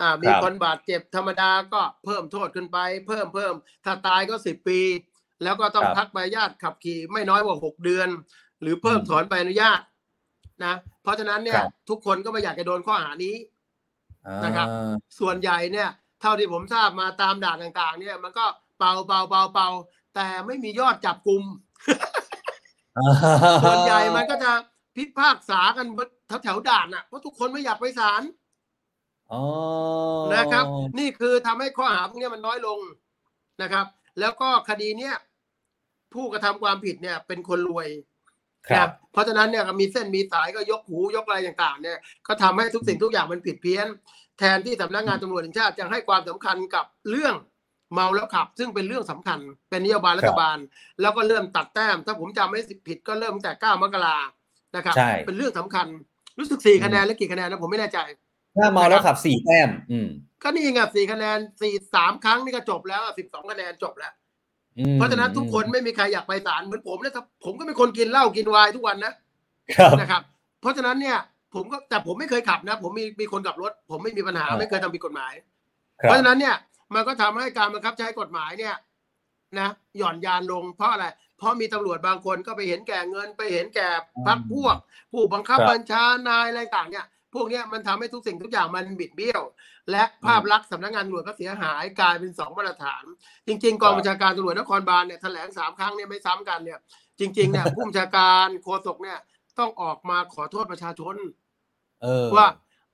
[0.00, 4.80] อ่ามีคนบาดเจ็บธรรมดาก็เพิ่มโทษขึ้นไป เพิ่มเพิ่มถ้าตายก็สิบปี
[5.44, 8.08] แล้วก็ต้องพักใบอนุญาตขับขี่ไม่น้อยกว่าหกเดือน
[8.62, 9.80] หรือเพิ่มถอนใบอนุญาต
[10.64, 13.36] นะเพราะฉะนั้นเนี่ยทุกคนก็ไม่อยากจะโดนข้อหานี้
[14.44, 15.88] นะครับอ่าส่วนใหญ่เนี่ย
[16.20, 18.44] เท่าที่ผมทราบมาตามด่านต่างๆ เนี่ย มันก็
[18.78, 19.68] เป่าเป่าเป่าเป่า
[20.14, 21.42] แต่ไม่มียอดจับกลุ่ม
[23.64, 24.52] ส่วนใหญ่มันก็จะ
[24.96, 25.86] พิพากษากัน
[26.28, 28.22] แถวแถวๆด่านอะเพราะทุกคนไม่อยากไปศาล
[29.32, 29.42] อ๋อ
[30.34, 30.64] นะครับ
[30.98, 32.78] นี่คือทำให้ข้อหาพวกเนี้ยมันน้อยลง
[33.62, 33.86] นะครับ
[34.20, 35.14] แล้วก็คดีเนี้ย
[36.14, 37.88] ผู้กระทำความผิดเนี่ยเป็นคนรวย
[38.68, 43.86] ครับนะเพราะฉะนั้นเนี่ยก็มีเส้นมีสายก็ยกหูยกอะไรต่างๆ เนี่ยก็ทำให้ทุกสิ่งทุกอย่างมันผิดเพี้ยน
[44.38, 47.34] แทนที่สำนักงานตำรวจแห่งชาติจะให้ความสำคัญกับเรื่อง
[47.92, 50.58] เมาแล้วขับ ซึ่งเป็นเรื่องสำคัญ เป็นนโยบายรัฐบาล
[51.00, 54.18] แล้วก็เริ่มตัดแต้ม ถ้าผมจำไม่ผิดก็เริ่มตั้งแต่ 9 มกรา
[54.76, 55.86] นะครับใช่เป็นเรื่องสำคัญ
[56.38, 57.98] รู้สึกสี่คะแนนและกี่คะแนนนะผมไม่แน่ใจ
[58.56, 60.08] ถ้าเมาแล้วขับสี่แต้ม อืม
[60.42, 64.23] ก็นี่ไงสี่คะแนนสี่สามครั้งนี่ก็จบแล้วสิบสองคะแนนจบแล้วอืม
[64.94, 69.12] เพราะฉะนั้นทุกคนไม่มีใครอยากไปศาลเหมือนผมนะถ้าผมก็เป็นคนกินเหล้ากินไวน์ทุกวันนะ
[69.78, 70.22] ครับนะครับ
[70.60, 71.18] เพราะฉะนั้นเนี่ย
[71.54, 75.32] ผมก็แต่ผมไม่เคยขับนะ ผมมีมีคนขับรถ ผมไม่มีปัญหาครับไม่เคยทำผิดกฎหมาย
[76.00, 76.56] คเพรับราะฉะนั้นเนี่ย
[76.94, 78.74] มันก็ทำให้การบังคับใช้กฎหมายเนี่ย
[79.58, 81.06] นะหย่อนยานลงเพราะอะไร
[81.38, 83.88] เพราะมีตำรวจบางคนก็ไปเห็นแก่เงินไปเห็นแก่
[84.26, 84.76] พักพวก
[85.12, 89.42] ผู้บังคับครับบัญชานายอะไรต่างเนี่ย พวกเนี้ยมันทำให้ทุกสิ่งทุกอย่างมันบิดเบี้ยว
[89.90, 93.04] และภาพลักษณ์สำนักงานตำรวจก็เสียหายกลายเป็นสองมาตรฐาน
[93.46, 96.78] จริง ๆกองครับบัญชาการตำรวจนครบาลเนี่ยแถลงสามครั้งเนี่ยไม่ซ้ำกันเนี่ย
[97.20, 99.18] จริงๆเนี่ยผู้บัญชาการโฆษกเนี่ย
[99.58, 101.16] ต้องออกมาขอโทษประชาชน
[102.02, 102.48] เออว่า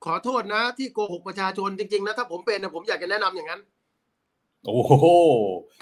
[0.04, 3.60] ขอโทษนะ ที่โกหกประชาชนจริงๆนะถ้าผมเป็นนะผมอยากจะแนะนำอย่างนั้น
[4.66, 4.92] โอ้โห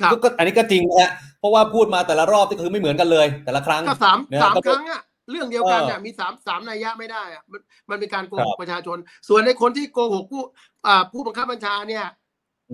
[0.01, 7.60] ครับก็ก็อันนี้ก็จริงนะฮะเพราะว่าพูดมาแต่ละรอบที่คือไม่เหมือนกันเลย แต่ละครั้งก็สามเนี่ยสามก็ครั้งอะ เรื่องเดียวกันเนี่ยเออมีสามสามนัยยะไม่ได้อะมัน
[7.90, 10.42] มันเป็นการโกหคกรับประชาชน ส่วนในคนที่โกหกผู้
[10.86, 12.06] อ่าผู้บังคับบัญชาเนี่ย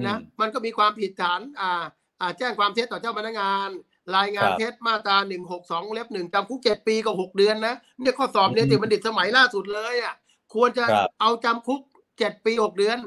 [0.06, 1.82] นะอืมมันก็มีความผิดฐานอ่า
[2.20, 3.68] อ่าแจ้งความเท็จต่อเจ้าพนักงาน
[4.16, 10.14] รายงานครับเท็จมาตราหนึ่งหกสองเล็บหนึ่งจำคุกเจ็ดปีกับหกเดือนนะเนี่ยข้อสอบเนี่ยอืมติบัณฑิตสมัยล่าสุดเลยอะ
[10.54, 11.80] ควรจะครับเอาจำคุก
[12.18, 12.98] เจ็ดปีหกเดือน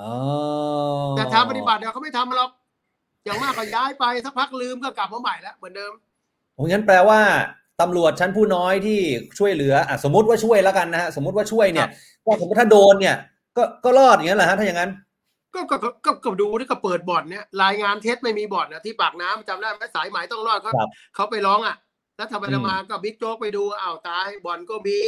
[0.00, 0.12] อ๋อ
[1.16, 2.50] แต่ทางปฏิบัติเนี่ยเขาไม่ทำหรอก
[3.24, 5.92] อย่างมากก็ย้ายไปสักพักลืมก็กลับมาใหม่แล้วเหมือนเดิม
[6.54, 7.20] โอ้งั้นแปลว่า
[7.82, 8.98] ตำรวจชั้นผู้น้อยที่
[9.38, 11.88] ช่วยเหลืออะสมมติว่าช่วยแล้วกันนะฮะสมมติว่าช่วยเนี่ย
[12.26, 13.16] ก็สมมติถ้าโดนเนี่ย
[13.56, 14.90] ก็ก็รอดอย่างนั้นเหรอฮะถ้าอย่างนั้น
[15.54, 21.76] ก็ก็ก็ก็ก็ดูที่ก็เปิดบ่อนเนี่ยรายงานเท็จไม่มีบ่อนนะที่ปากน้ำจำได้ไหมสายไหมต้องรอดเขาครับเขาไปร้องอะ
[22.16, 24.98] แล้วทำไมอืมมาก็บิ๊กโจ๊กไปดูอ้าวตายบ่อนก็มี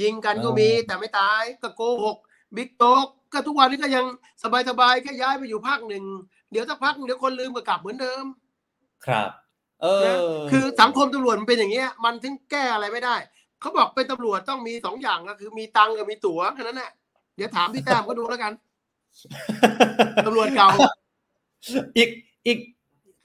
[0.00, 2.16] ยิงกันก็มีอ๋อแต่ไม่ตายก็โกหก
[2.56, 4.04] บิ๊กโจ๊กก็ทุกวันนี้ก็ยัง
[4.42, 6.04] สบายสบายๆแค่ย้ายไปอยู่ภาคหนึ่ง
[6.50, 8.24] เดี๋ยวสักพักเดี๋ยวคนลืมก็กลับเหมือนเดิม
[9.06, 9.30] ครับ
[9.82, 13.16] เอนะอคือสังคมตำรวจมันเป็นอย่างเงี้ย มันถึงแก้อะไรไม่ได้
[13.60, 16.90] เขาบอกเป็นตำรวจต้องมีสองอย่างก็คือมีตังค์กับมีตั๋วแค่นั้นแหละ
[17.36, 18.52] เดี๋ยวถามพี่แต้มก็ดูแล้วกัน
[20.26, 20.68] ตำรวจเก่า
[21.96, 22.08] อีก
[22.46, 22.58] อีก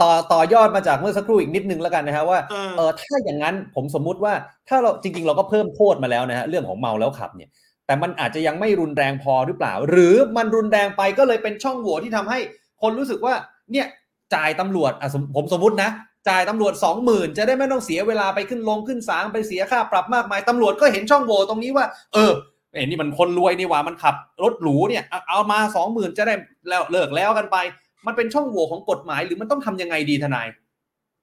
[0.02, 4.34] ต่อต่อยอดมาจากเมื่อสักครู่อีกนิดนึงแล้วกันนะฮะว่าเออเออถ้าอย่างนั้นผมสมมุติว่า
[4.70, 7.50] ถ้าเราจริง ๆ เราก็เพิ่มโทษมาแล้วนะฮะเรื่องของเมาแล้วขับเนี่ย
[7.86, 12.40] แต่มันอาจจะยังไม่รุนแรงพอหรือเปล่า หรือมันรุนแรงไปก็เลยเป็นช่องโหว่ที่ทำให้
[12.82, 13.34] คนรู้สึกว่า
[13.72, 13.88] เนี่ย
[14.36, 15.90] จ่ายตำรวจอะสมผมสมมตินะ
[16.30, 22.32] จ่ายตำรวจสองหมื่นจะได้ไม่ต้องเสียเวลาไปขึ้นลงขึ้นศาลไปเสียค่าปรับมากมายตำรวจก็เห็นช่องโหว่ตรงนี้ว่า เออ
[22.74, 26.36] เอ็นี่มันคนรวยนี่หว่ามันขับ รถหรูเนี่ยเอาเอามาสองหมื่นจะได้
[26.70, 27.58] แล้วเลิกแล้วกันไป
[28.06, 30.48] มันเป็นช่องโหว่ของกฎหมายหรือมันต้องทำยังไงดีทนาย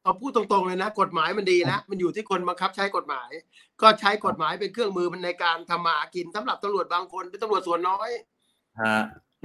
[0.03, 3.29] เอาพูดตรงๆเลยนะ กฎหมายมันดีนะมันอยู่ที่คนบังคับใช้กฎหมาย
[3.83, 8.09] ก็ใช้กฎหมายเป็นเครื่องมือในการทำมาหากินสำหรับตำรวจบางคนเป็นตำรวจส่วนน้อย
[8.83, 8.97] ฮะ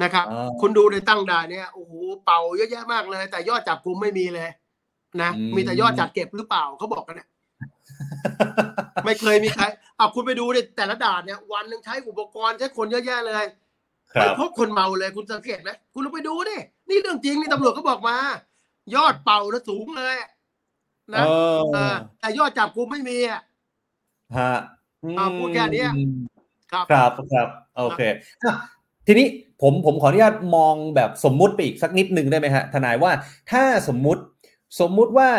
[0.04, 1.94] นะครับอ่าคุณดูในตั้งด่านเนี่ยโอ้โห
[2.26, 4.50] เป่าเยอะแยะมากเลย แต่ยอดจับกุมไม่มีเลย
[5.22, 7.28] นะอืมมีแต่ยอดจัดเก็บหรือเปล่าเขาบอกกันเนี่ย
[9.06, 9.64] ไม่เคยมีใคร
[9.98, 13.46] เอาคุณไปดูในแต่ละด่านเนี่ย วันหนึ่งใช้อุปกรณ์ใช้คนเยอะแยะเลย
[14.14, 16.58] ครัไม่บพบคนเมาเลยคุณสังเกตไหมคุณลองไปดูดิ
[16.90, 18.18] นี่เรื่องจริงนี่ตำรวจก็บอกมา
[18.96, 20.16] ยอดเป่าแล้วสูงเลย
[21.14, 23.42] นะเออเออแต่ยอดจับกุมไม่มีอะ
[24.38, 24.54] ฮะ
[25.18, 25.90] อ่าพูดแค่เนี้ย
[26.72, 28.02] ครับครับครับโอเค
[28.44, 28.54] อะ
[29.08, 29.28] ทีนี้
[29.62, 33.12] ผมผมขออนุญาตมองแบบสมมุติไปอีกสักนิดหนึ่งได้ไหมฮะทนายว่า
[33.52, 34.22] ถ้าสมมุติ
[34.80, 35.30] สมมุติว่า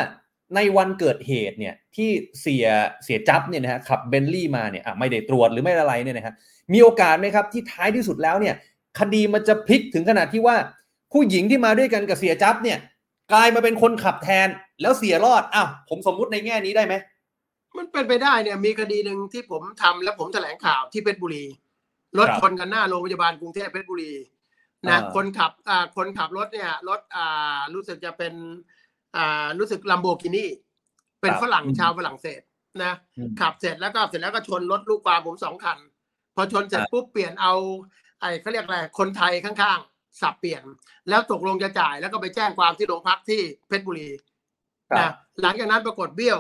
[0.57, 2.11] ในวันเกิดเหตุเนี่ยที่
[2.41, 2.67] เสีย
[3.05, 6.35] เสียจับเนี่ยนะฮะขับเบนลี่มาเนี่ยอะไม่ได้ตรวจหรือไม่อะไรเนี่ยนะฮะ
[6.73, 8.55] มีโอกาสไหมครับที่ท้ายที่สุดแล้วเนี่ย
[8.99, 10.57] คดีมันจะพลิกถึงขนาดที่ว่า
[11.13, 12.79] ผู้หญิงที่มาด้วยกันกับเสียจับเนี่ย
[13.33, 14.49] กลายมาเป็นคนขับแทน
[14.81, 16.95] แล้วเสียรอดอ้าวผมสมมุติในแง่นี้ได้ไหม
[17.77, 21.45] มันเป็นไปได้เนี่ยมีคดีหนึ่งที่ผมทำแล้วผมแถลงข่าวที่เพชรบุรี
[22.19, 24.13] รถครับชนกันหน้าโรงพยาบาลกรุงเทพเพชรบุรี
[24.89, 28.35] นะอ่าคนขับอ่าคนขับรถเนี่ยรถอ่ารู้สึกจะเป็น
[29.17, 30.47] อ่ารู้สึกลัมโบกินี
[31.21, 32.41] เป็นฝรั่งชาวฝรั่งเศส
[32.85, 35.79] นะอืมขับเสร็จแล้วก็เสร็จแล้วก็ชนรถลูกความผมสองคัน
[36.37, 37.53] พอชนเสร็จครับปุ๊บเปลี่ยนเอา
[38.21, 40.63] ไอ้เขาเรียกอะไรคนไทยข้างๆ สับเปลี่ยน
[41.09, 44.09] แล้วตกลงจะจ่ายแล้วก็ไปแจ้งความที่โรงพักที่เพชรบุรี
[44.99, 46.39] นะหลังจากนั้นปรากฏเบี้ยว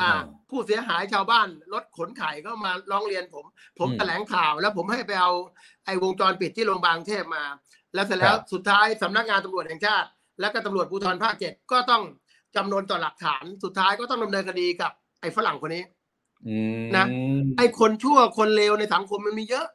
[0.00, 3.44] อ่าอ่าผู้เสียหายชาวบ้านรถขนไข่ก็มาร้องเรียนผม
[3.78, 5.30] ผมอืมแถลงข่าวแล้วผมให้ไปเอา
[5.84, 7.44] ไอ้วงจรปิดที่โรงพยาบาลกรุงเทพมา
[7.94, 10.08] แล้วเสร็จแล้วครับสุดท้ายสำนักงานตำรวจแห่งชาติ
[10.40, 12.02] และก็ตำรวจภูธรภาคเจ็ดก็ต้อง
[12.56, 15.84] จำนวนต่อหลักฐานสุดท้ายก็ต้องดำเนินคดีกับไอ้ฝรั่งคนนี้
[16.48, 17.06] อืมนะ
[17.58, 19.66] ไอ้คนชั่วคนเลวในสังคมมันมีเยอะ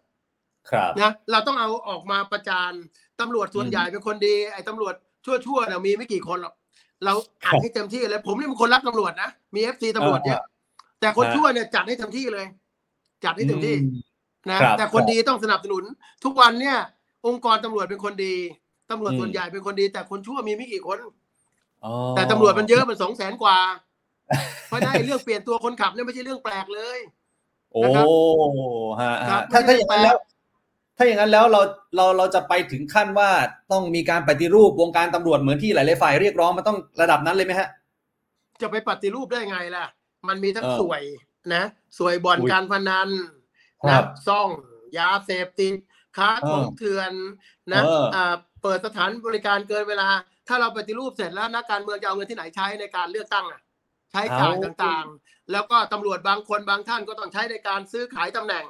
[0.72, 2.72] ครับนะเราต้องเอาออกมาประจาน
[3.20, 4.94] ตำรวจส่วนอืมใหญ่เป็นคนดี ไอ้ตำรวจ
[5.26, 6.54] ชั่วๆเนี่ยมีไม่กี่คนหรอก
[7.06, 7.14] เรา
[7.46, 10.42] อัดครับให้เต็มที่เลย ผมนี่เป็นคนรักตำรวจนะมี FC ตำรวจเยอะ
[11.00, 12.46] แต่คนฮะชั่วเนี่ยจัดให้เต็มที่เลย
[13.26, 13.98] จัดให้เต็มที่อืม
[14.50, 15.84] นะครับแต่คนดีต้องสนับสนุน
[16.24, 16.78] ทุกวันเนี่ย
[17.28, 18.36] องค์กรตำรวจเป็นคนดี
[18.90, 20.98] ตำรวจอืมส่วนใหญ่เป็นคนดีแต่คนชั่วมีไม่กี่คน
[21.86, 23.58] อ๋อแต่ตำรวจมันเยอะมันสองแสนกว่า
[24.68, 27.00] เพราะได้เรื่องเปลี่ยนตัวคนขับเนี่ยไม่ใช่เรื่องแปลกเลย
[27.74, 28.08] โอ้นะครับ
[29.02, 30.18] ฮะครัฮะถ้าไม่ถ้าได้อย่างนั้นแล้ว
[30.98, 31.62] ถ้าอย่างนั้นแล้วเรา
[31.96, 33.30] เราเราจะไปถึงขั้นว่า
[33.72, 37.70] ต้องมีการปฏิรูปวงการตำรวจเหมือนที่หลายๆฝ่ายเรียกร้องมันต้องระดับนั้นเลยไหมฮะ
[38.62, 39.86] จะไปปฏิรูปได้ไงล่ะ
[40.28, 41.02] มันมีทั้งเออสวย
[41.54, 41.64] นะ
[41.98, 43.10] สวยบ่อนอุ๊ยการพนัน
[43.84, 44.50] ครันะบซ่อง
[44.98, 45.74] ยาเสพติด
[46.18, 47.12] ค้าเออของเถื่อน
[47.74, 50.10] นะเอออ่า เปิดสถานบริการเกินเวลา
[50.48, 53.62] ถ้าเราปฏิรูปเสร็จแล้วนักการเมืองจะเอาเงินที่ไหนใช้ในการเลือกตั้งอะ
[54.12, 58.66] ใช้จ่ายต่างๆ แล้วก็ตำรวจบางคนบางท่านก็ต้องใช้ในการซื้อขายตำแหน่ง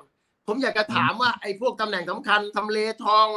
[0.48, 3.28] ผมอยากจะถามว่าไอ้พวกตำแหน่งสำคัญทำเลทอง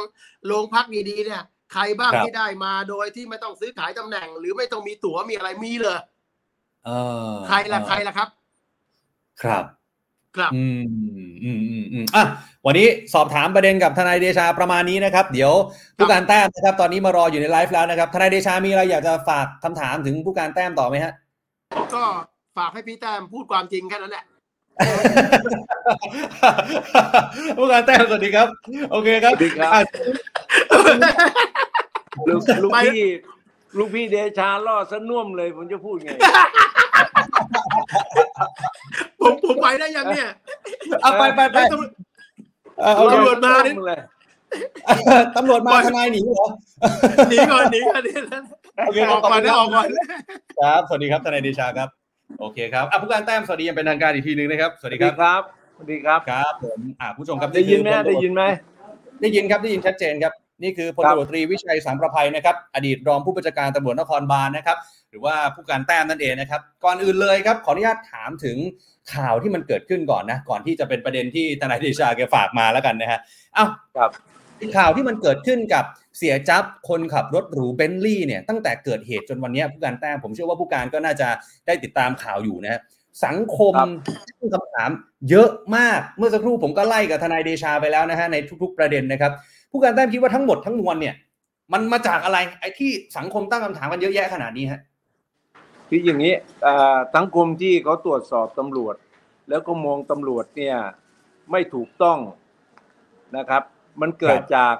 [0.45, 1.41] โรงพักดีๆเนี่ย
[1.73, 5.99] ใครบ้างครับที่ได้มาโดยที่ไม่ต้องซื้อขายตำแหน่ง หรือไม่ต้องมีตั๋วมีอะไรมีเลย
[6.85, 6.89] เอ
[7.31, 8.29] อใครล่ะใครล่ะครับ
[9.41, 9.65] ครับ
[10.37, 10.81] ครับอืม
[11.43, 12.23] อืมอืมอืมอะ
[12.65, 15.51] วันนี้สอบถามประเด็นกับทนายเดชาประมาณนี้นะครับ เดี๋ยว
[15.97, 21.13] ผู้การแต้มนะครับ ตอนนี้มารออยู่ในไลฟ์แล้วนะครับทนายเดชามีอะไรอยากจะฝากคำถามถึงผู้การแต้มต่อไหมฮะ
[21.95, 22.03] ก็
[22.57, 24.25] ฝากให้พี่แต้มพูดความจริงแค่นั้นแหละ
[27.57, 28.47] ผู้การแต้มสวัสดีครับ
[28.91, 29.81] โอเคครับสวัสดีครับอะ
[32.29, 33.07] ลูกลูกไปพี่
[33.77, 36.09] ลูกพี่เดชาล่อซะน่วมเลยผมจะพูดไง
[39.19, 40.29] ผมผมไปได้ยังเนี่ย
[41.01, 41.91] เอาไปไปไปเฮ้ยตำรวจ
[42.81, 44.01] เออเอาตำรวจมาดิน่วเลย
[45.37, 46.47] ตำรวจมาทนายหนีเหรอ
[47.29, 48.43] หนีก่อนหนีก่อนหนีก่อน
[48.85, 49.87] โอเคออกก่อนนะออกก่อน
[50.59, 51.89] ครับสวัสดีครับทนายเดชาครับ
[52.39, 55.41] โอเคครับอะผู้การแต้มสวัสดีอยังเป็นทางการอีกทีหนึ่งนะครับสวัสสวัดีสคดีรับครับ
[55.75, 58.43] สวัสดีครับครับผมอ่าผู้ชมครับได้ยินไหมคือพลตำรวจได้ยินไหม
[59.21, 64.77] ได้ยินครับได้ยินชัดเจนครับนี่คือพลครับตำรวจตรีวิชัยสามประภัยนะครับ อดีตรองผู้บัญชาการตำรวจนครบาลนะครับ
[65.09, 68.57] หรือว่าผู้การแต้มนั่นเองนะครับ ก่อนอื่นเลยครับ ขออนุญาตถามถึง
[69.13, 73.19] ข่าวที่มันเกิดขึ้นก่อนนะ ก่อนที่จะเป็นประเด็นที่ทนายเดชาแกฝากมาแล้วกันนะฮะ
[73.55, 73.65] เอ้า
[73.97, 74.11] ครับ
[74.77, 75.85] ข่าวที่มันเกิดขึ้นกับ
[76.17, 81.27] เสียจับคนขับรถหรูเบนลี่เนี่ยตั้งแต่เกิดเหตุจนวันเนี้ยผู้การแต้มผมเชื่อว่าผู้การก็น่าจะ
[81.67, 82.81] ได้ติดตามข่าวอยู่นะฮะ
[83.25, 83.89] สังคมครับ
[84.39, 84.89] ตั้งคำถาม
[85.29, 89.31] เยอะมากเมื่อสักครู่ผมก็ไล่กับทนายเดชาไปแล้วนะฮะในทุก ๆ ประเด็นนะครับ
[89.71, 91.15] ผู้การแต้มคิดว่าทั้งหมดทั้งมวลเนี่ย
[91.73, 94.81] มันมาจากอะไรไอ้ที่สังคมตั้งคำถามกันเยอะแยะขนาดนี้ฮะ
[95.89, 96.33] คืออย่างนี้
[96.65, 98.95] อ่าสังคมที่เขาตรวจสอบตำรวจ
[99.49, 100.75] แล้วก็มองตำรวจเนี่ย
[101.51, 102.17] ไม่ถูกต้อง
[103.37, 103.63] นะครับ
[104.01, 104.75] มันเกิดครับจาก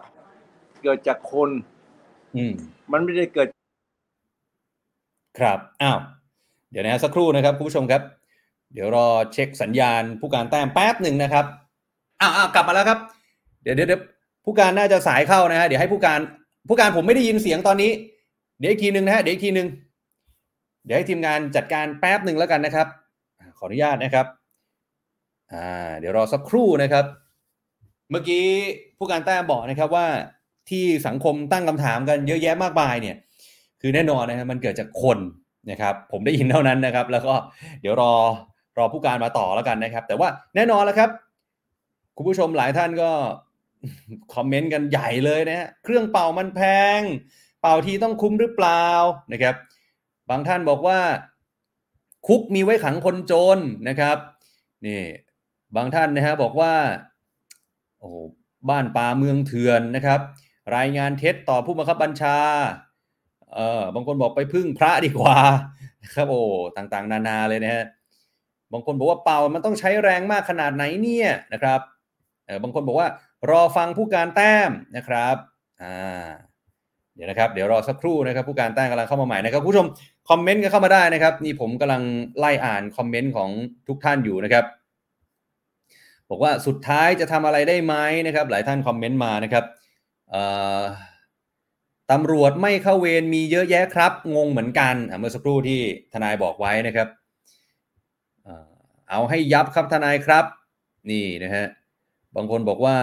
[0.83, 1.49] เกิดจากคน
[2.35, 2.53] อืม
[2.91, 3.47] มันไม่ได้เกิด
[5.39, 5.99] ครับอ้าว
[6.71, 8.01] เดี๋ยวนะฮะสักครู่นะครับคุณผู้ชมครับ
[8.73, 11.45] เดี๋ยวรอเช็คสัญญาณ ผู้การแต้มแป๊บหนึ่งนะครับ
[12.21, 12.99] อ้าวอ้าวกลับมาแล้วครับ
[13.63, 14.01] เดี๋ยวเดี๋ยวเดี๋ยว
[14.45, 16.19] ผู้การน่าจะสายเข้านะฮะเดี๋ยวให้ผู้การ
[16.67, 17.91] ผู้การผมไม่ได้ยินเสียงตอนนี้
[18.59, 19.67] เดี๋ยวอีกทีหนึ่งนะฮะเดี๋ยวอีกทีหนึ่ง
[20.85, 22.87] เดี๋ยวให้ทีมงานจัดการแป๊บหนึ่งแล้วกันนะครับ
[23.57, 24.25] ขออนุญาตนะครับ
[25.53, 27.05] อ่าเดี๋ยวรอสักครู่นะครับ
[28.11, 28.45] เมื่อกี้
[28.97, 30.07] ผู้การแต้มบอกนะครับว่า
[30.69, 33.15] ที่สังคมตั้งคำถามกันเยอะแยะมากมายเนี่ย
[33.81, 35.17] คือแน่นอนนะครับมันเกิดจากคน
[35.71, 37.33] นะครับ ผมได้ยินเท่านั้นนะครับ แล้วก็
[37.81, 38.13] เดี๋ยวรอ
[38.77, 41.09] รอผู้การมาต่อแล้วกันนะครับ แต่ว่าแน่นอนแล้วครับ
[42.17, 43.11] คุณผู้ชมหลายท่านก็
[44.33, 46.61] คอมเมนต์กันใหญ่เลยนะฮะเครื่องเป่ามันแพ
[46.99, 47.01] ง
[47.61, 48.85] เป่าทีต้องคุ้มหรือเปล่า
[49.31, 49.55] นะครับ
[50.29, 50.99] บางท่านบอกว่า
[52.27, 54.17] คุกมีไว้ขังคนจนนะครับ
[54.85, 55.03] นี่
[55.75, 56.73] บางท่านนะฮะบอกว่า
[57.99, 60.19] โอ้โบ้านป่าเมืองเถื่อนนะครับ
[60.75, 62.37] รายงานเท็จต่อผู้บังคับบัญชา
[63.53, 65.37] เออบางคนบอกไปพึ่งพระดีกว่า
[66.03, 66.41] นะครับโอ้
[66.77, 67.83] ต่างๆ นานาเลยนะฮะ
[68.73, 71.79] บางคนบอกว่าเป่ามันต้องใช้แรงมากขนาดไหนเนี่ยนะครับ
[72.45, 73.07] เออบางคนบอกว่า
[73.49, 75.35] รอฟังผู้การแต้มนะครับ
[75.81, 76.27] อ่า
[77.15, 79.87] เดี๋ยวนะครับ เดี๋ยวรอสักครู่นะครับ ผู้การแต้มกำลังเข้ามาใหม่นะครับคุณผู้ชม
[80.29, 82.03] คอมเมนต์กันเข้ามาได้นะครับ นี่ผมกำลัง
[82.39, 83.49] ไล่อ่านคอมเมนต์ของ
[83.87, 84.65] ทุกท่านอยู่นะครับ
[86.29, 87.95] บอกว่าสุดท้ายจะทำอะไรได้ไหม
[88.27, 89.65] นะครับ หลายท่านคอมเมนต์มานะครับ
[92.11, 95.81] ตำรวจไม่เข้าเวรมีเยอะแยะครับ งงเหมือนกันเมื่อสักครู่ที่
[96.13, 97.07] ทนายบอกไว้นะครับ
[98.43, 98.69] เอ่อ
[99.09, 100.45] เอาให้ยับครับทนายครับ
[101.11, 101.65] นี่นะฮะ
[102.35, 102.97] บางคนบอกว่า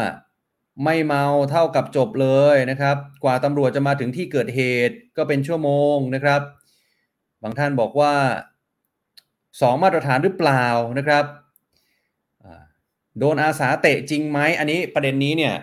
[0.85, 6.41] ไม่เมาเท่ากับจบเลยนะครับ กว่าตำรวจจะมาถึงที่เกิดเหตุก็เป็นชั่วโมงนะครับ
[7.43, 8.13] บางท่านบอกว่า
[9.61, 10.65] สองมาตรฐานหรือเปล่า
[10.99, 11.25] นะครับ
[13.19, 15.55] โดนอาสาเตะจริงไหมอันนี้ประเด็นนี้เนี่ย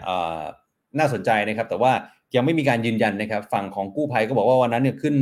[1.00, 1.94] น่าสนใจนะครับ แต่ว่า
[2.36, 5.16] ยังไม่มีการยืนยันนะครับ ฝั่งของกู้ภัยก็บอกว่าวันนั้นเนี่ยขึ้น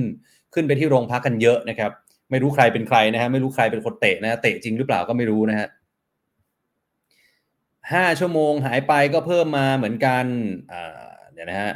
[0.53, 1.91] ขึ้นไปที่โรงพักกันเยอะนะครับ
[2.31, 5.67] ไม่รู้ใครเป็นใครนะฮะไม่รู้ใครเป็นคนเตะนะเตะจริงหรือเปล่าก็ไม่รู้นะฮะ
[7.93, 10.25] ห้าชั่วโมงหายไปก็เพิ่มมาเหมือนกัน
[11.33, 11.71] เดี๋ยวนะฮะ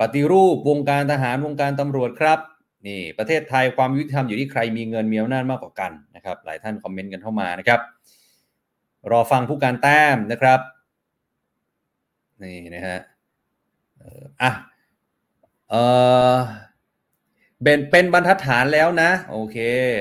[0.00, 2.38] ปฏิรูปวงการทหารวงการตำรวจครับ
[2.86, 7.80] นี่ประเทศไทยความยุติธรรมอยู่ที่ใครมีเงินมีอำนาจมากกว่ากันนะครับ หลายท่านคอมเมนต์กันเข้ามานะครับ
[9.10, 10.60] รอฟังผู้การแต้มนะครับ
[12.42, 12.98] นี่นะฮะ
[14.00, 14.50] อ่ออะ
[15.70, 15.74] เอ
[16.34, 16.36] อ
[17.62, 19.56] เป็นเป็นบรรทัดฐานแล้วนะ โอเค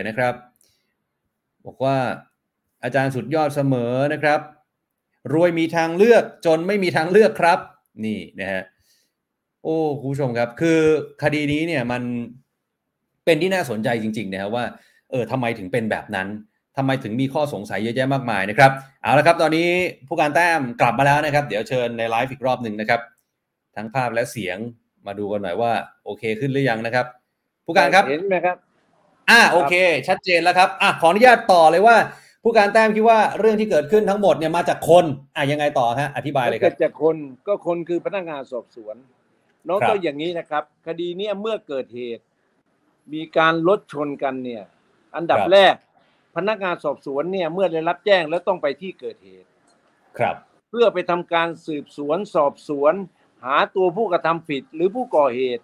[0.08, 0.34] นะครับ
[1.66, 1.98] บอกว่า
[2.84, 4.40] อาจารย์สุดยอดเสมอนะครับ
[5.34, 7.60] รวยมีทางเลือกจนไม่มีทางเลือกครับ
[8.06, 8.62] นี่นะฮะ
[9.64, 10.80] โอ้คุณผู้ชมครับ คือ
[11.24, 12.04] คดีนี้เนี่ยมัน
[13.26, 14.66] เป็นที่น่าสนใจจริงๆนะครับว่า
[15.12, 16.28] เออทำไมถึงเป็นแบบนั้น
[16.78, 19.70] ทำไมถึงมีข้อสงสัยเยอะแยะมากมายนะครับเอาละครับตอนนี้
[20.08, 23.02] ผู้การแต้มกลับมาแล้วนะครับ เดี๋ยวเชิญในไลฟ์อีกรอบหนึ่งนะครับ
[23.76, 24.58] ทั้งภาพและเสียง
[25.08, 25.72] มาดูกันหน่อยว่า
[26.06, 27.06] โอเคขึ้นหรือยังนะครับ
[27.66, 28.58] ผู้การครับเห็นไหมครับ
[29.30, 29.74] อ่าโอเค
[30.08, 31.96] ชัดเจนแล้วครับอะขออนุญาตต่อเลยว่า
[32.44, 35.06] ผู้การแต้มคิดว่าเรื่องที่เกิดขึ้นทั้งหมดเนี่ยมาจากคน
[35.36, 37.16] อะยังไงต่อฮะอธิบายเลยคเกิรับดจากคน
[37.48, 38.96] ก็คนคือพนักงานสอบสวน
[39.68, 42.24] น้องครับก็อย่างนี้นะครับ คดีเนี้ยเมื่อเกิดเหตุ
[43.14, 44.64] มีการรถชนกันเนี่ย
[45.16, 45.76] อันดับแรก
[46.36, 49.48] พนักงานสอบสวนเนี่ยเมื่อได้รับแจ้งแล้วต้องไปที่เกิดเหตุ
[50.20, 50.36] ครับ
[50.70, 52.94] เพื่อไปทำการสืบสวนสอบสวน
[53.46, 55.64] หาตัวผู้กระทำผิดหรือผู้ก่อเหตุ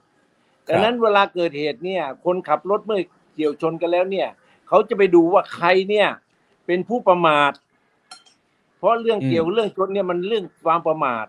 [0.67, 3.01] ครับดังนั้นเวลาเกิดเหตุเนี่ย คนขับรถเมื่อ
[3.35, 4.27] เกี่ยวชนกันแล้วเนี่ย
[4.67, 6.07] เขาจะไปดูว่าใครเนี่ย
[6.65, 7.51] เป็นผู้ประมาท
[8.77, 11.25] เพราะเรื่องเกี่ยวเรื่องชนเนี่ยมันเรื่องความประมาท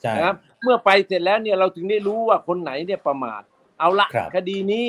[0.00, 3.42] ใช่นะครับ เมื่อไปเสร็จแล้วเนี่ยเราถึงได้รู้ว่าคนไหนเนี่ยประมาท
[3.78, 4.86] เอาละครับคดีนี้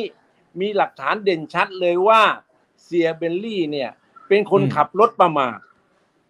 [0.59, 2.21] มีหลักฐานเด่นชัดเลยว่า
[2.85, 3.89] เสียเบลลี่เนี่ย
[4.27, 5.57] เป็นคนขับรถประมาท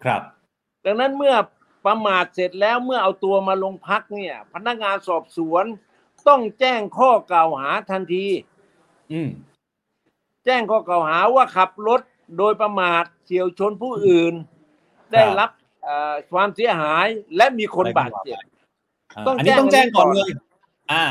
[0.04, 0.22] ครับ
[0.84, 1.34] ดังนั้นเมื่อ
[1.86, 5.64] ประมาทเสร็จแล้วเมื่อเอาตัวมาลงพักเนี่ย พนักงานสอบสวน
[6.28, 8.26] ต้องแจ้งข้อกล่าวหาทันที
[9.12, 9.28] อืม
[10.44, 12.00] แจ้งข้อกล่าวหาว่าขับรถ
[12.38, 14.34] โดยประมาทเฉียวชนผู้อื่น
[15.12, 15.50] ได้รับ
[15.82, 17.06] เอ่อความเสียหาย
[17.36, 20.32] และมีคนบาดเจ็บาต้องอันนี้แจ้งต้องแจ้งก่อนอันนี้เลก่อนย
[20.92, 21.04] อ่า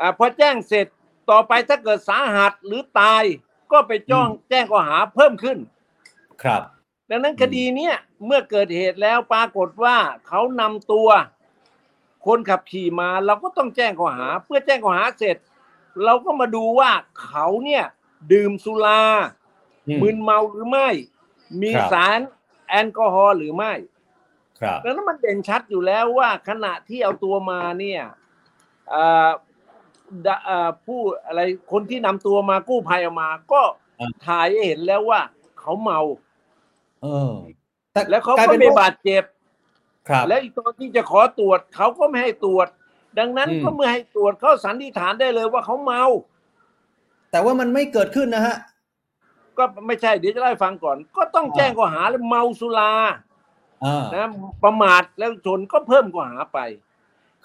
[0.00, 0.86] อ่าพอแจ้งเสร็จ
[1.30, 3.24] ต่อไปถ้าเกิดสาหัสหรือตาย
[3.72, 5.58] ก็ไปจ้องอืมแจ้งข้อหาเพิ่มขึ้น
[6.42, 6.62] ครับ
[7.10, 7.94] ดังนั้นอืมคดีเนี้ย
[8.26, 11.08] เมื่อเกิดเหตุแล้วปรากฏว่าเขานำตัว
[12.26, 15.36] คนขับขี่มา เราก็ต้องแจ้งข้อหา เพื่อแจ้งข้อหาเสร็จ
[16.04, 16.90] เราก็มาดูว่า
[17.22, 17.84] เขาเนี่ย
[18.32, 19.02] ดื่มสุรา
[19.88, 20.88] อืมึนเมาหรือไม่
[21.62, 22.18] มีครับสาร
[22.68, 23.72] แอลกอฮอล์หรือไม่
[24.60, 28.02] ครับ ดังนั้นมันเด่นชัดอยู่แล้วว่าขณะที่เอาตัวมาเนี่ย
[28.90, 29.49] เอ่อดะเอ่อ
[30.86, 31.40] ผู้อะไร
[31.72, 33.62] คนที่นำตัวมากู้ภัยออกมา ก็
[34.26, 35.20] ถ่ายให้เห็นแล้วว่า
[35.60, 36.00] เขาเมา
[37.02, 37.32] เออ
[37.92, 39.22] แต่แล้วเขากลายก็เป็นไม่ว่าบาดเจ็บ
[40.08, 42.68] ครับ และอีกตอนที่จะขอตรวจเขาก็ไม่ให้ตรวจ
[43.18, 46.04] ดังนั้นอืมก็เมื่อให้ตรวจเขาสันนิษฐานได้เลยว่าเขาเมา
[47.30, 48.56] แต่ว่ามันไม่เกิดขึ้นนะฮะ
[49.58, 52.92] ก็ไม่ใช่เดี๋ยวจะเล่าให้ฟังก่อน ก็ต้องแจ้งข้อหาเลยเมาสุรา
[53.84, 54.28] อ่านะ
[54.64, 56.89] ประมาทแล้วชนก็เพิ่มข้อหาไปครับ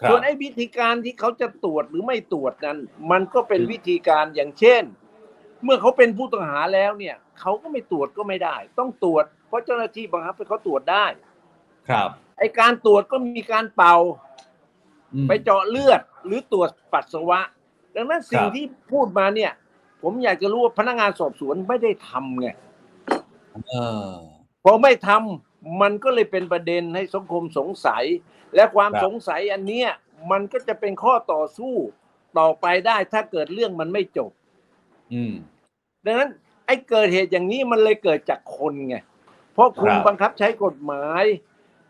[0.10, 2.78] ส่วนไอ้วิธีการที่เขาจะตรวจหรือไม่ตรวจนั้น
[3.12, 4.84] มันก็เป็นวิธีการอย่างเช่น
[5.64, 11.06] เมื่อเขาเป็นผู้ต้องหาแล้วเนี่ยเขาก็ไม่ตรวจก็ไม่ได้ ต้องตรวจ เพราะเจ้าหน้าที่บังคับให้เขาตรวจได้
[11.90, 13.96] ครับ ไอ้การตรวจก็มีการเป่า
[15.14, 17.40] อืมไปเจาะเลือดหรือตรวจปัสสาวะ
[17.96, 19.52] ดังนั้นสิ่งครับที่พูดมาเนี่ย
[20.02, 22.48] ผมอยากจะรู้ว่าพนักงานสอบสวนไม่ได้ทำไง
[23.68, 23.74] เอ
[24.10, 24.14] อ
[24.64, 28.04] พอไม่ทำ มันก็เลยเป็นประเด็นให้สังคมสงสัย
[28.56, 29.90] และความครับสงสัยอันเนี้ย
[30.32, 31.76] มันก็จะเป็นข้อต่อสู้
[32.40, 34.32] ต่อไปได้ถ้าเกิดเรื่องมันไม่จบ
[35.14, 35.34] อืม
[36.06, 36.30] ดังนั้น
[36.66, 38.96] ไอ้เกิดเหตุอย่างนี้มันเลยเกิดจากคนไง
[39.54, 41.24] เพราะคุณครับบังคับใช้กฎหมาย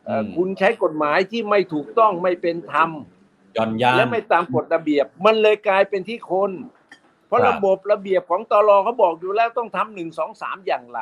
[0.05, 2.89] เอ่ออมคุณใช้กฎหมายที่ไม่ถูกต้องไม่เป็นธรรม
[3.57, 6.51] ย่อนยานและไม่ตามกฎระเบียบ มันเลยกลายเป็นที่คน
[7.27, 10.99] เพราะครับระบบระเบียบของตรเขาบอกอยู่แล้วต้องทำหนึ่งสองสามอย่างไร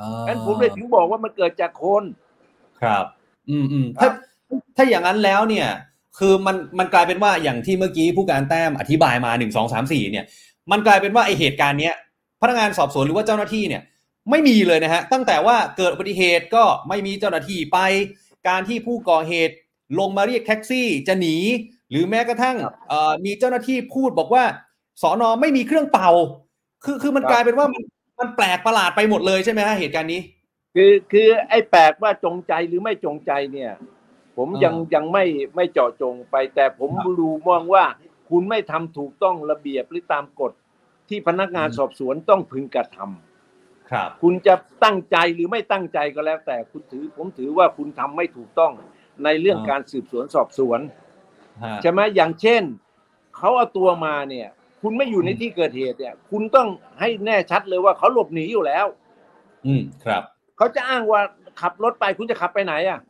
[0.00, 2.04] อ่างั้นผมเลยถึงบอกว่ามันเกิดจากคน
[2.82, 3.04] ครับ
[3.50, 4.12] อืมอืมครัถ้าบ
[4.76, 5.68] ถ้าอย่างนั้นแล้วเนี่ย
[6.18, 10.24] คือมันมันกลายเป็นว่าอย่างที่เมื่อกี้ผู้การแต้มอธิบายมาหนึ่งสองสามสี่เนี่ย
[10.70, 11.94] มันกลายเป็นว่าไอเหตุการณ์เนี้ย
[12.40, 13.82] พนักงานสอบสวนหรือว่าเจ้าหน้าที่เนี่ย
[14.30, 17.78] ไม่มีเลยนะฮะตั้งแต่ว่าเกิดอุบัติเหตุก็ไม่มีเจ้าหน้าที่ไป
[18.48, 19.54] การที่ผู้ก่อเหตุ
[19.98, 21.36] ลงมาเรียกแท็กซี่จะหนี
[21.90, 22.56] หรือแม้กระทั่ง
[22.88, 24.44] เอ่อมีเจ้าหน้าที่พูดบอกว่า
[25.02, 26.10] สอนอไม่มีเครื่องเป่า
[26.84, 27.82] คือคือมันครับกลายเป็นว่ามัน
[28.18, 30.20] มันแปลกประหลาดไปหมดเลยใช่ไหมฮะเหตุการณ์นี้
[30.74, 33.72] คือคือไอ้แปลกว่าจงใจหรือไม่จงใจเนี่ย
[34.36, 35.24] ผมอ่ายัยังยังไม่
[35.56, 37.84] ไม่เจาะจงไป แต่ผมครับดูมองว่า
[38.30, 40.52] คุณไม่ทำถูกต้องระเบียบหรือตามกฎ
[41.08, 44.54] ที่พนักงานอืมสอบสวนต้องพึงกระทำครับ คุณจะ
[44.84, 48.72] ตั้งใจหรือไม่ตั้งใจก็แล้ว แต่คุณถือ ผมถือว่าคุณทำไม่ถูกต้อง
[49.24, 50.80] ในเรื่องอ่าการสืบสวนสอบสวน
[51.64, 52.62] ฮะใช่ไหมอย่างเช่น
[53.36, 54.48] เขาเอาตัวมาเนี่ย
[54.84, 56.68] คุณไม่อยู่ในอืมที่เกิดเหตุเนี่ย คุณต้อง
[57.00, 58.86] ให้แน่ชัดเลยว่าเขาหลบหนีอยู่แล้ว
[59.66, 60.22] อืมครับ
[60.56, 61.20] เขาจะอ้างว่า
[61.60, 63.00] ขับรถไปคุณจะขับไปไหนอะ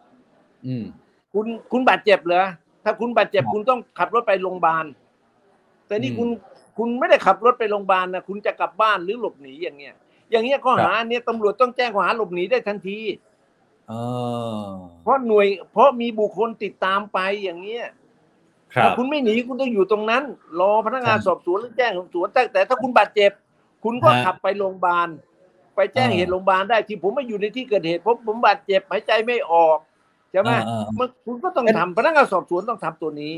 [0.66, 0.84] อืม
[1.32, 2.44] คุณคุณบาดเจ็บเหรอ
[2.84, 4.84] ถ้าคุณบาดเจ็บครับคุณต้องขับรถไปโรงพยาบาล
[5.86, 6.28] แต่นี่อืมคุณ
[6.78, 9.94] คุณไม่ได้ขับรถไปโรงพยาบาลนะคุณจะกลับบ้านหรือหลบหนีอย่างเงี้ย
[10.30, 12.98] อย่างเงี้ยข้อหาอันเนี้ยตำรวจต้องแจ้งข้อหาหลบหนีได้ทันที
[13.88, 13.92] เอ
[14.66, 14.68] อ
[15.02, 18.03] เพราะหน่วย เพราะมีบุคคลติดตามไปอย่างเงี้ยครั
[18.82, 20.22] ถ้าบคุณไม่หนีคุณต้องอยู่ตรงนั้น
[20.60, 23.30] รอพนักงานครับสอบสวนหรือแจ้งสอบสวนแต่แต่ถ้าคุณบาดเจ็บ
[23.84, 25.08] คุณก็ฮะขับไปโรงพยาบาล
[25.76, 29.78] ไปแจ้งอ่าเหตุโรงพยาบาลได้ที่ผมไม่อยู่ในที่เกิดเหตุเพราะผมบาดเจ็บหายใจไม่ออก
[30.30, 33.34] ใช่ไหมอ่าอ่ามันคุณก็ต้องทำพนักงานสอบสวนต้องทำตัวนี้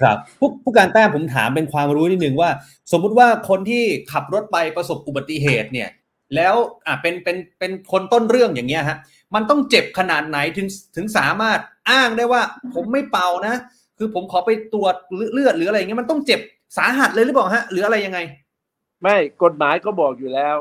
[0.00, 2.50] ครับผู้ผู้การแต้มผมถามเป็นความรู้นิดนึงว่า
[2.92, 5.88] สมมุติว่าคนที่ขับรถไปประสบอุบัติเหตุเนี่ย
[6.34, 6.54] แล้ว
[6.86, 8.98] อะเป็นเป็นเป็นคนต้นเรื่องอย่างเงี้ยฮะ
[9.34, 11.58] มันต้องเจ็บขนาดไหนถึงถึงสามารถ
[11.90, 12.42] อ้างได้ว่า
[12.74, 13.54] ผมไม่เป่านะ
[13.98, 14.94] คือผมขอไปตรวจ
[15.32, 16.40] เลือดหรืออะไรอย่างเงี้ยมันต้องเจ็บ
[16.76, 18.18] สาหัสเลยหรือเปล่าฮะ หรืออะไรยังไง
[19.02, 20.56] ไม่กฎหมายก็บอกอยู่แล้ว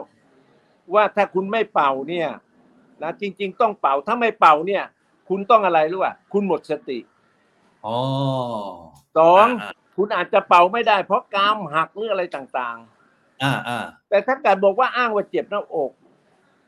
[0.93, 2.29] ว่าถ้าคุณไม่เป่าเนี่ย
[3.03, 4.83] นะจริง ๆ ต้องเป่าถ้าไม่เป่าเนี่ย
[5.29, 6.99] คุณต้องอะไรรู้ป่ะคุณหมดสติ
[7.85, 7.97] อ๋อ
[9.17, 12.77] สองอ่าคุณอาจจะเป่าไม่ได้ เพราะกรามหักหรืออะไรต่าง
[13.43, 15.91] อ่าอ่าๆแต่ถ้าเกิดบอกว่าอ้างว่าเจ็บหน้าอก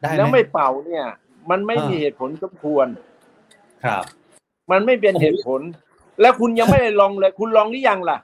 [0.02, 1.06] ได้ไหมแล้วไม่เป่าเนี่ย
[1.50, 2.88] มันไม่อ่ามีมีเหตุผลสมควร
[3.84, 4.04] ครับ
[4.72, 5.62] มันไม่เป็นเหตุผล
[6.22, 8.18] แล้วคุณยังไม่ได้ลองเลย คุณลองหรือยังล่ะ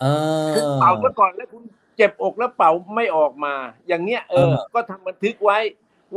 [0.00, 0.06] เอ
[0.46, 1.62] อคือเป่าซะก่อนแล้วคุณ
[1.96, 3.54] เจ็บอกแล้วเป่าไม่ออกมา
[3.88, 5.58] อย่างเงี้ยเออเออก็ทำบันทึกไว้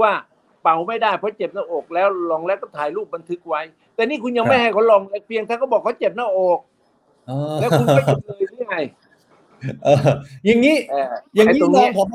[0.01, 0.12] ว่า
[0.64, 3.62] เป่าไม่ได้เพราะเจ็บหน้าอก แล้วลองแล้วก็ถ่ายรูปบันทึกไว้
[3.95, 6.60] แต่นี่คุณยังไม่ให้เขาลองเลยเพียงถ้าเขาบอกเขาเจ็บหน้าอก
[7.28, 8.78] เออแล้วคุณก็หยุดเลยหรือไง
[9.84, 9.97] เออ
[10.45, 12.08] อย่างนี้เอออย่างไอ้นี้ตรงรอเนี้งยผบ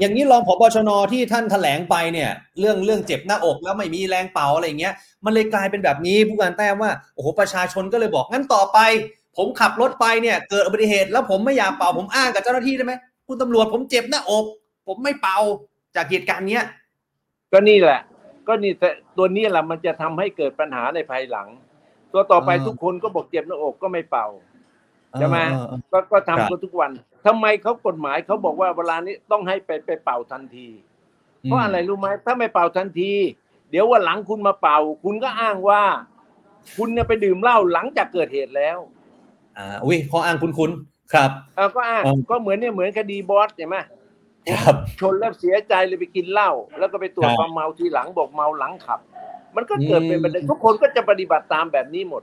[0.00, 2.30] อย่างนี้รองผบชนที่ท่านแถลงไปเนี่ย
[2.60, 8.78] เรื่องเรื่องเจ็บหน้าอกแล้วไม่มีแรงเป่าอะไรอย่างเงี้ยมันเลยกลายเป็นแบบนี้ผู้การแต้มว่าโอ้โหประชาชนก็เลยบอกงั้นต่อไป
[9.36, 12.94] ผมขับรถไปเนี่ยเกิดอุบัติเหตุ แล้วผมไม่อยากเป่าผมอ้างกับเจ้าหน้าที่ได้ไหม
[13.26, 14.44] คุณตำรวจผมเจ็บหน้าอก
[14.86, 15.38] ผมไม่เป่า
[15.96, 16.64] จากเหตุการณ์เนี้ย
[17.52, 18.00] ก็นี่แหละ
[18.48, 21.48] ก็นี่แต่ตัวนี้แหละมันจะทำให้เกิดปัญหาในภายหลัง
[22.12, 24.26] ตัวต่อไปอ่าทุกคนก็บอกเจ็บหน้าอกก็ไม่เป่า
[25.18, 26.90] ใช่ไหมเออเออก็ก็ครัทำบกันทุกวัน
[27.26, 30.68] ทำไมเขากฎหมายเขาบอกว่าเวลานี้ต้องให้ไปไปเป่าทันที
[31.42, 33.12] เพราะอะไรรู้ไหมถ้าไม่เป่าทันที
[33.70, 35.82] เดี๋ยววันหลังคุณมาเป่า คุณก็อ้างว่า
[36.76, 38.78] คุณเนี่ยไปดื่มเหล้าหลังจากเกิดเหตุแล้ว
[39.58, 43.76] อ่าอุ้ยข้ออ้างคุ้นๆครับเออก็อ้างอืมก็เหมือนเนี่ยเหมือนคดีบอสใช่ไหม
[44.50, 49.00] ครับชนแล้วเสียใจเลยไปกินเหล้าแล้วก็ไปตรวจครับความเมาทีหลังบอกเมาหลังขับ
[49.56, 52.22] มันก็เกิดเป็นอืมประเด็นทุกคนก็จะปฏิบัติตามแบบนี้หมด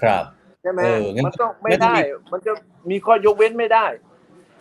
[0.00, 0.24] ครับ
[0.62, 2.02] ใช่ไหมเอองั้นมันต้องไม่งั้นต้องได้มี
[2.32, 2.52] มันจะ
[2.90, 3.86] มีข้อยกเว้นไม่ได้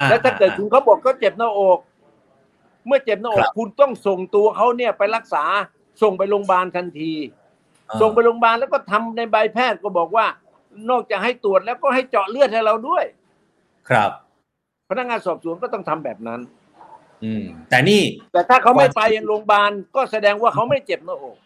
[0.02, 1.80] อ่แล้วถ้าเกิดอ่คุณเขาบอกเขาเจ็บหน้าอก
[2.88, 5.44] เมื่อเจ็บหน้าอคกรับคุณต้องส่งตัวเขาเนี่ยไปรักษา
[6.02, 7.12] ส่งไปโรงพยาบาลทันที
[7.90, 10.26] อ่าส่งไปโรงพยาบาลแล้วก็ทำในใบแพทย์ก็บอกว่า
[10.90, 13.04] นอกจากให้ตรวจแล้วก็ให้เจาะเลือดให้เราด้วย
[13.90, 14.12] ครับ
[14.90, 16.40] พนักงานสอบสวนก็ต้องทำแบบนั้น
[17.24, 18.02] อืม แต่นี่
[18.34, 21.38] แต่ถ้าเขาไม่วันไปโรงพยาบาลก็แสดงว่าเขาไม่เจ็บหน้าอก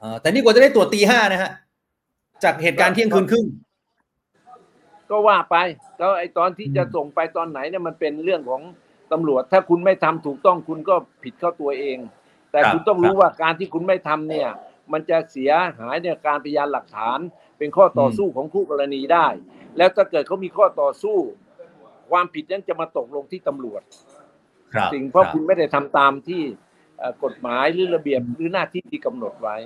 [0.00, 1.50] เอ่อแต่นี่กว่าจะได้ตรวจตีห้านะฮะ
[2.42, 3.46] จากเหตุการณ์เที่ยงคืนครึ่ง
[5.10, 5.56] ก็ว่าไป
[6.00, 8.62] ก็ไอตอนที่อืมจะส่งไปตอนไหนเนี่ยมันเป็นเรื่องของ
[9.12, 11.98] ตำรวจ ถ้าคุณไม่ทำถูกต้องคุณก็ผิดเข้าตัวเอง
[12.52, 14.48] แต่คุณต้องรู้ว่าการที่คุณไม่ทำเนี่ย
[14.92, 17.18] มันจะเสียหายในการพยานหลักฐาน
[17.58, 19.26] เป็นข้อต่อสู้ของคู่กรณีได้
[19.76, 21.16] แล้วถ้าเกิดเขามีข้อต่อสู้
[22.10, 23.82] ความผิดนั้นจะมาตกลงที่ตำรวจ
[24.74, 26.42] ครับสิ่งเพราะครับคุณไม่ได้ทำตามที่
[26.98, 29.56] เอ่อกฎหมายหรือระเบียบหรือหน้าที่ที่กำหนดไว้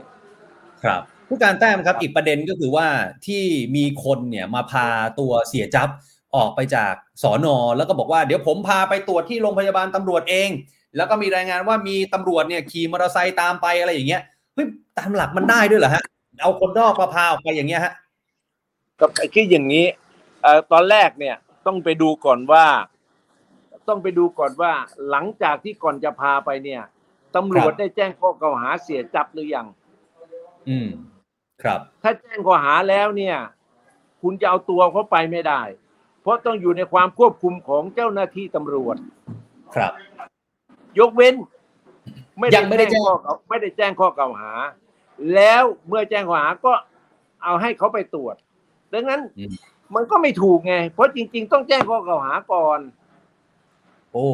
[0.85, 2.87] ครับ ผู้การแต้มครับอีกประเด็นก็คือว่า
[3.27, 3.45] ที่
[3.77, 4.87] มีคนเนี่ยมาพา
[5.19, 5.89] ตัวเสียจับ
[6.37, 10.51] ออกไปจากสอนอแล้วก็บอกว่าเดี๋ยวผมพาไปตรวจที่โรงพยาบาลตำรวจเอง
[10.97, 14.23] แล้วก็มีรายงานว่ามีตำรวจเนี่ยขี่มอเตอร์ไซค์ตามไปอะไรอย่างเงี้ย
[14.55, 14.67] เฮ้ย
[14.99, 16.03] ตามหลักมันได้ด้วยเหรอฮะ
[16.43, 17.93] เอาคนนอกมาพาออกไปอย่างเงี้ยฮะ
[19.01, 19.87] กับคืออย่างนี้
[20.43, 22.67] เอ่อตอนแรกเนี่ยต้องไปดูก่อนว่า
[23.89, 24.73] ต้องไปดูก่อนว่า
[25.11, 26.83] หลังจากที่ก่อนจะพาไปเนี่ย
[27.37, 29.67] ตำรวจครับได้แจ้งข้อกล่าวหาเสียจับหรือยัง
[30.69, 30.89] อืม
[31.63, 33.37] ครับ ถ้าแจ้งข้อหาแล้วเนี่ย
[34.23, 35.61] คุณจะเอาตัวเขาไปไม่ได้
[36.23, 38.97] เพราะต้องอยู่ในความควบคุมของเจ้าหน้าที่ตำรวจ
[39.75, 39.93] ครับ
[40.99, 41.35] ยกเว้น
[42.55, 44.53] ยังไม่ได้แจ้งข้อกล่าวไม่ได้แจ้งข้อกล่าวหา
[45.35, 46.73] แล้วเมื่อแจ้งข้อหาก็
[47.45, 48.37] เอาให้เขาไปตรวจ
[48.95, 49.53] ดังนั้นอืม
[49.95, 52.81] มันก็ไม่ถูกไง เพราะจริง ๆ ต้องแจ้งข้อกล่าวหาก่อน
[54.13, 54.27] โอ้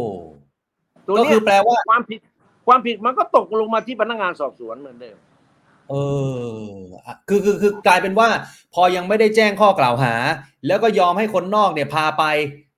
[1.07, 2.21] ตัวก็เนี้คืยอแปลว่าความผิด
[2.67, 5.17] ความผิดมันก็ตกลงมาที่พนักงานสอบสวนเหมือนเดิม
[5.93, 5.99] เอ
[6.55, 6.77] อ
[7.07, 8.29] อะคือคือคือกลายเป็นว่า
[8.75, 10.15] พอยังไม่ได้แจ้งข้อกล่าวหา
[10.67, 12.25] แล้วก็ยอมให้คนนอกเนี่ยพาไป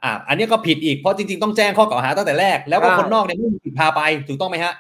[0.05, 4.75] อะอันนี้ก็ผิดอีกเพราะจริงๆต้องแจ้งข้อกล่าวหาตั้งแต่แรก แล้วก็ใช่คนนอกเนี่ยไม่มีสิทธิ์พาไปถูกต้องไหมฮะ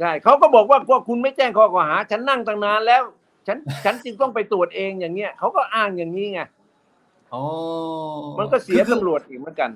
[0.00, 3.02] ใช่เขาก็บอกว่าพวกคุณไม่แจ้งข้อกล่าวหา ฉันนั่งตั้งนานแล้ว
[3.46, 6.40] ฉันฉันจึงต้องไปตรวจเองอย่างเงี้ยเขาก็อ้างอย่างนี้ไง
[7.34, 7.44] อ๋อ
[8.38, 9.70] มันก็เสียคือตำรวจอีกเหมือนกัน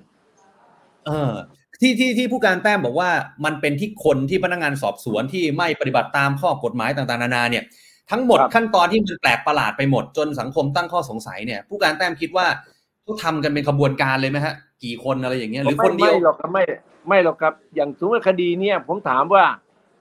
[1.06, 1.32] เออ
[1.80, 3.10] ที่ที่ที่ผู้การแต้มบอกว่า
[3.44, 7.64] มันเป็นที่คนที่พนักงานสอบสวนที่ไม่ปฏิบัติตามข้อกฎหมายต่างๆ นานาเนี่ย
[8.10, 12.46] ทั้งหมดครับขั้นตอนที่มันแปลกประหลาดไปหมดจนสังคมตั้งข้อสงสัยเนี่ย ผู้การแต้มคิดว่า
[13.02, 14.54] เขาทำกันเป็นขบวนการเลยไหมฮะ
[14.84, 16.64] กี่คนอะไรอย่างเงี้ยหรือคนเดียวไม่หรอกครับไม่
[17.08, 19.44] ไม่หรอกครับ อย่างสมมติคดีเนี่ย ผมถามว่า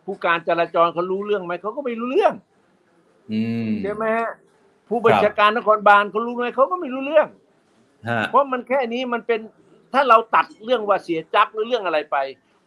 [0.05, 2.33] ผู้การจราจรเขารู้เรื่องไหมเขาก็ไม่รู้เรื่อง
[3.31, 4.29] อืมใช่ไหมฮะ
[4.87, 7.27] ผู้บัญชาการนครบาลเขารู้ไหมเขาก็ไม่รู้เรื่อง
[8.09, 9.39] ฮะเพราะมันแค่นี้มันเป็น
[9.93, 12.17] ถ้าเราตัดเรื่องว่าเสียจับหรือเรื่องอะไรไป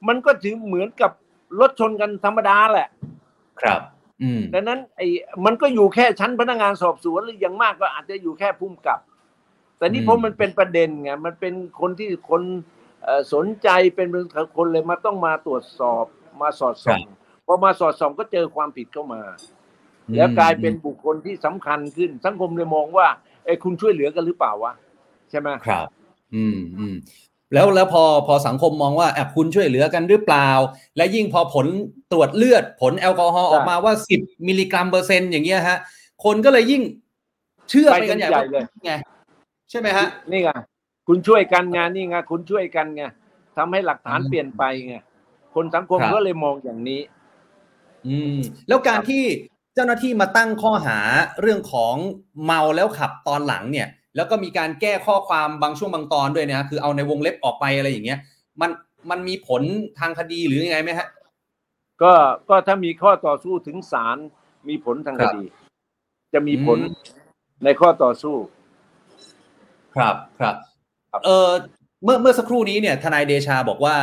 [0.09, 1.11] มันก็ถือเหมือนกับ
[1.61, 2.89] รถชนกันธรรมดาแหละ
[3.61, 4.00] ครับอืม
[4.55, 5.09] ดังนั้นไอ้
[5.45, 9.01] มันก็อยู่แค่ชั้นพนักงานสอบสวนหรืออย่างมากก็อาจจะอยู่แค่พุ่มกับ
[9.79, 12.43] แต่นี่อืมเพราะมันเป็นประเด็นไงมันเป็นคนที่คน
[13.03, 14.09] เอ่อสนใจเป็น
[14.57, 16.05] คนเลยมาต้องมาตรวจสอบ
[16.41, 17.03] มาสอดส่อง
[17.47, 19.23] พอมาสอดส่องก็เจอความผิดเข้ามา
[20.17, 23.07] แล้วกลายเป็นบุคคลที่สำคัญขึ้น สังคมเลยมองว่า
[23.45, 24.73] ไอ้ยคุณช่วยเหลือกันหรือเปล่าวะ
[25.31, 25.87] ใช่ไหมครับ
[26.35, 26.97] อืมอืม
[27.55, 30.51] แล้วแล้วพอพอสังคมมองว่าแอบคุณช่วยเหลือกันหรือเปล่า
[30.97, 31.67] และยิ่งพอผล
[32.13, 35.79] ตรวจเลือดผลแอลกอฮอล์ออกมาว่าสิบมิลลิกรัมเปอร์เซ็นต์อย่างเงี้ยฮะ
[36.25, 36.83] คนก็เลยยิ่ง
[37.71, 38.93] เชื่อไปกันใหญ่ว่าไง
[39.71, 40.51] ใช่ไหมฮะ นี่ไง
[41.09, 43.03] คุณช่วยกันไงนี่ไงคุณช่วยกันไง
[43.57, 44.95] ทำให้หลักฐานอืมเปลี่ยนไปไง
[45.55, 47.01] คนสังคมครับก็เลยมองอย่างนี้
[48.07, 48.37] อืม
[48.69, 49.25] แล้วการที่
[49.75, 50.99] เจ้าหน้าที่มาตั้งข้อหา
[51.41, 51.95] เรื่องของ
[52.45, 58.19] เมาแล้วขับตอนหลังเนี่ย แล้วก็มีการแก้ข้อความบางช่วงบางตอนด้วยนะคือเอาในวงเล็บออกไปอะไรอย่างเงี้ย
[58.61, 58.71] มัน
[59.11, 59.63] มันมีผล
[59.99, 61.09] ทางคดีหรือยังไงไหมฮะ
[62.03, 62.13] ก็
[62.49, 64.17] ก็ถ้ามีข้อต่อสู้ถึงศาล
[64.69, 65.45] มีผลทางคครับดี
[66.35, 67.21] จะมีผลอืม
[67.65, 68.37] ในข้อต่อสู้
[69.95, 70.55] ครับครับ
[71.11, 71.49] ครับเออ
[72.05, 73.97] เมื่อเมื่อสักครู่นี้เนี่ยทนายเดชาบอกว่า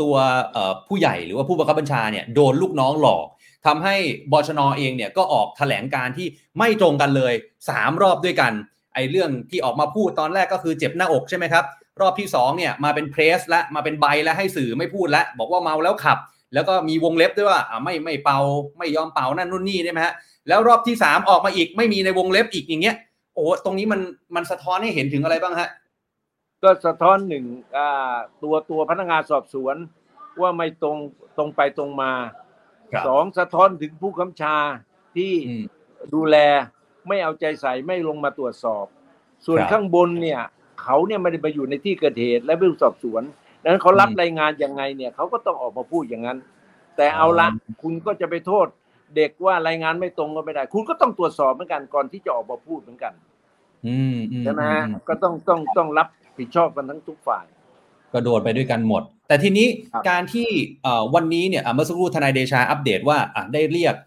[0.00, 0.14] ตัว
[0.52, 3.26] เอ่อผู้ใหญ่หรือว่าผู้บังคับบัญชาเนี่ยโดนลูกน้องหลอก
[3.66, 3.96] ทำให้
[4.32, 6.26] บชนเองเนี่ยก็ออกแถลงการที่
[6.58, 7.34] ไม่ตรงกันเลย
[7.68, 8.52] สามรอบด้วยกัน
[8.96, 11.64] ไอ้เรื่องที่ออกมาพูดตอนแรกก็คือเจ็บหน้าอกใช่ไหมครับ
[12.00, 16.18] รอบที่สองเนี่ยมาเป็นเพรสและมาเป็นใบและให้สื่อไม่พูดแล้วบอกว่าเมาแล้วขับ
[16.54, 18.38] แล้วก็มีวงเล็บด้วยว่าอ่าไม่ไม่เป่า
[18.78, 20.14] ไม่ยอมเป่านั่นนู่นนี่ใช่ไหมฮะ
[20.48, 22.96] แล้วรอบที่สามออกมาอีกไม่มีในวงเล็บอีกอย่างเงี้ย
[23.34, 24.00] โอ้ตรงนี้มัน
[24.34, 25.68] มันสะท้อนให้เห็นถึงอะไรบ้างฮะ
[26.62, 27.44] ก็สะท้อนหนึ่ง
[27.76, 29.76] อ่าตัวตัวพนักงานสอบสวน
[30.40, 30.96] ว่าไม่ตรง
[31.36, 32.12] ตรงไปตรงมา
[32.92, 34.56] ครับสองสะท้อนถึงผู้กำชา
[35.16, 35.64] ที่อืม
[36.14, 36.36] ดูแล
[37.08, 38.86] ไม่เอาใจใส่ไม่ลงมาตรวจสอบ
[39.46, 40.40] ส่วนครับ ข้างบนเนี่ย
[40.82, 43.22] เขาเนี่ยไม่ได้มาอยู่ในที่เกิดเหตุและไม่รู้สอบสวน
[43.62, 46.38] ดังนั้นเขารับอืมรายงานยังไงเนี่ยเขาก็ต้องออกมาพูดอย่างนั้น
[46.96, 48.66] แต่เอาละอ๋อคุณก็จะไปโทษ
[49.16, 53.12] เด็กว่ารายงานไม่ตรงก็ไม่ได้ คุณก็ต้องตรวจสอบเหมือนกันก่อนที่จะออกมาพูดเหมือนกัน
[53.86, 57.44] อืมอืมใช่ไหมอืฮะอืก็ต้องต้องต้องรับผิดชอบกันทั้งทุกฝ่าย
[58.12, 60.48] ก็โดนไปด้วยกันหมด แต่ทีนี้ครับการที่
[60.82, 64.06] เอ่อวันนี้เนี่ยอะเมื่อสักครู่ทนายเดชาอัปเดตว่าอะได้เรียกอะ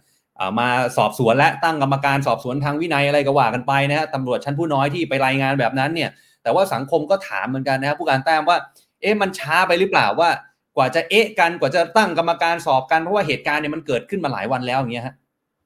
[0.60, 0.68] มา
[0.98, 6.10] สอบสวนและตั้งกรรมการสอบสวนทางวินัยอะไรก็ว่ากันไปนะฮะตำรวจชั้นผู้น้อยที่ไปรายงานแบบนั้นเนี่ย
[6.44, 8.58] แต่ว่าสังคมก็ถามเหมือนกันนะครับผู้การแต้มว่า
[9.02, 10.30] เอ๊ะมันช้าไปหรือเปล่าว่า
[10.76, 15.16] กว่าจะเอ๊ะกันกว่าจะตั้งกรรมการสอบกันเพราะว่าเหตุการณ์เนี่ยมันเกิดขึ้นมาหลายวันแล้วอย่างเงี้ยฮะ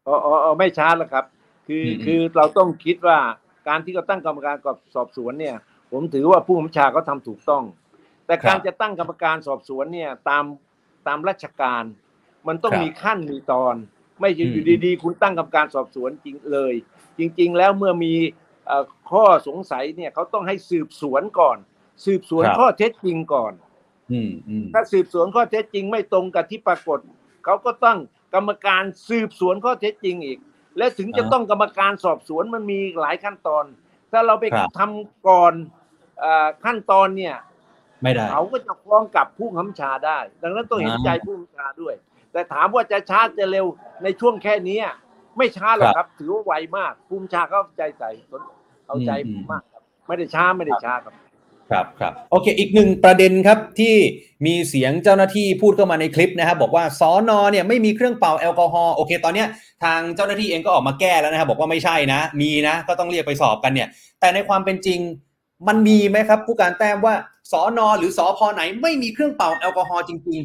[0.08, 1.26] อ๋ออ๋ออ๋อไม่ช้าแล้วครับ
[1.68, 3.18] คืออมคือเราต้องคิดว่า
[3.68, 4.56] การที่เขาตั้งกรรมการ
[4.96, 5.56] สอบสวนเนี่ย
[5.92, 7.64] ผมถือว่าผู้บัญชาเขาทำถูกต้อง
[8.26, 10.44] แต่การจะตั้งกรรมการสอบสวนเนี่ยตาม
[11.08, 11.84] ตามราชการ
[12.48, 13.76] มันต้องมีขั้นมีตอน
[14.24, 16.74] ไม่ใช่อยู่ดีๆ คุณตั้งกรรมการสอบสวนจริงเลย
[17.20, 18.14] จริง ๆ แล้วเมื่อมี
[18.68, 21.58] เอ่อข้อสงสัยเนี่ยเขาต้องให้สืบสวนก่อน
[22.06, 23.54] สืบสวนข้อเท็จจริงก่อน
[24.12, 27.00] อืมอืมถ้าสืบสวนข้อเท็จจริงไม่ตรงกับที่ปรากฏ
[27.46, 28.00] เขาก็ตั้ง
[28.34, 30.40] กรรมการสืบสวนข้อเท็จจริงอีก
[30.78, 33.66] และถึงจะต้องกรรมการสอบสวนมันมีหลายขั้นตอน
[34.12, 34.46] ถ้าเราไป
[34.78, 35.54] ทำก่อน
[36.20, 37.36] เออขั้นตอนเนี่ย
[38.04, 41.96] ไม่ได้เขาก็จะฟ้องกลับผู้กำกับชาได้ ดังนั้นต้องเห็นใจผู้กำกับชาด้วย
[42.34, 43.66] แต่ถามว่าจะช้าจะเร็ว
[44.04, 44.78] ในช่วงแค่นี้
[45.38, 48.42] ไม่ช้าหรอกครับ ถือว่าไวมากผู้กำกับชาเขาใจใส่สน
[48.88, 49.12] เอาใจ
[49.52, 51.14] มากครับ ไม่ได้ช้าไม่ได้ช้าครับ
[51.72, 53.96] ครับครับโอเค อีกหนึ่งประเด็นครับที่
[54.46, 59.48] มีเสียงเจ้าหน้าที่พูดเข้ามาในคลิปนะครับบอกว่าสอนอเนี่ยไม่มีเครื่องเป่าแอลกอฮอล์โอเค ตอนเนี้ย
[59.84, 63.88] ทางเจ้าหน้าที่เองก็ออกมาแก้แล้วนะครับบอกว่าไม่ใช่นะ มีนะก็ต้องเรียกไปสอบกันเนี่ย
[64.20, 65.00] แต่ในความเป็นจริง
[65.68, 67.16] มันมีไหมครับ ผู้การแต้มว่า
[67.52, 70.42] สอนอหรือสอพอไหนไม่มีเครื่องเป่าแอลกอฮอล์จริง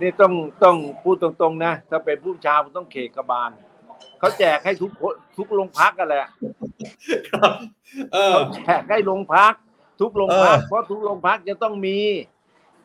[0.00, 0.32] นี่ต้อง
[0.64, 3.50] ต้องพูดตรงๆนะ ถ้าเป็นผู้ชายต้องเขกกระบาล
[4.18, 7.52] เขาแจกให้ทุกคนทุกโรงพักกันแหละๆครับ
[8.12, 9.54] เออเขาแจกให้โรงพัก
[10.00, 11.98] ทุกโรงพักเออเพราะทุกโรงพักจะต้องมี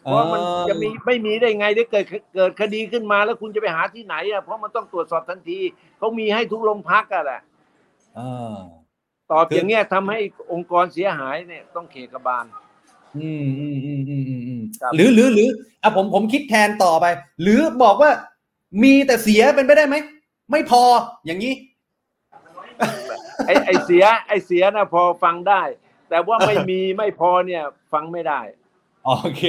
[0.03, 2.05] เพราะมันจะมีไม่มีได้ไงได้เกิด
[2.35, 5.59] เกิดคดีขึ้นมาแล้วคุณจะไปหาที่ไหนอะเพราะมันต้องตรวจสอบทันที
[5.97, 7.41] เขามีให้ทุกโรงพักกันแหละ
[8.15, 8.19] เอ
[8.53, 8.57] อ
[9.31, 10.19] ตอบคือออย่างเงี้ยทำให้
[10.51, 12.45] องค์กรเสียหายเนี่ยต้องเขกกระบาล
[13.17, 15.49] อืมอืมอืมอืมอืมอืมครับหรือหรือหรือ
[15.81, 17.05] อะผมผมคิดแทนต่อไป
[17.41, 18.11] หรือบอกว่า
[18.83, 19.95] มีแต่เสียเป็นไปได้ไหม
[20.51, 20.83] ไม่พอ
[21.25, 21.53] อย่างนี้
[23.47, 25.61] ไอไอเสีย ไอเสียนะพอฟังได้
[26.09, 28.41] แต่ว่าไม่มีไม่พอเนี่ย ฟังไม่ได้
[29.05, 29.41] โอเค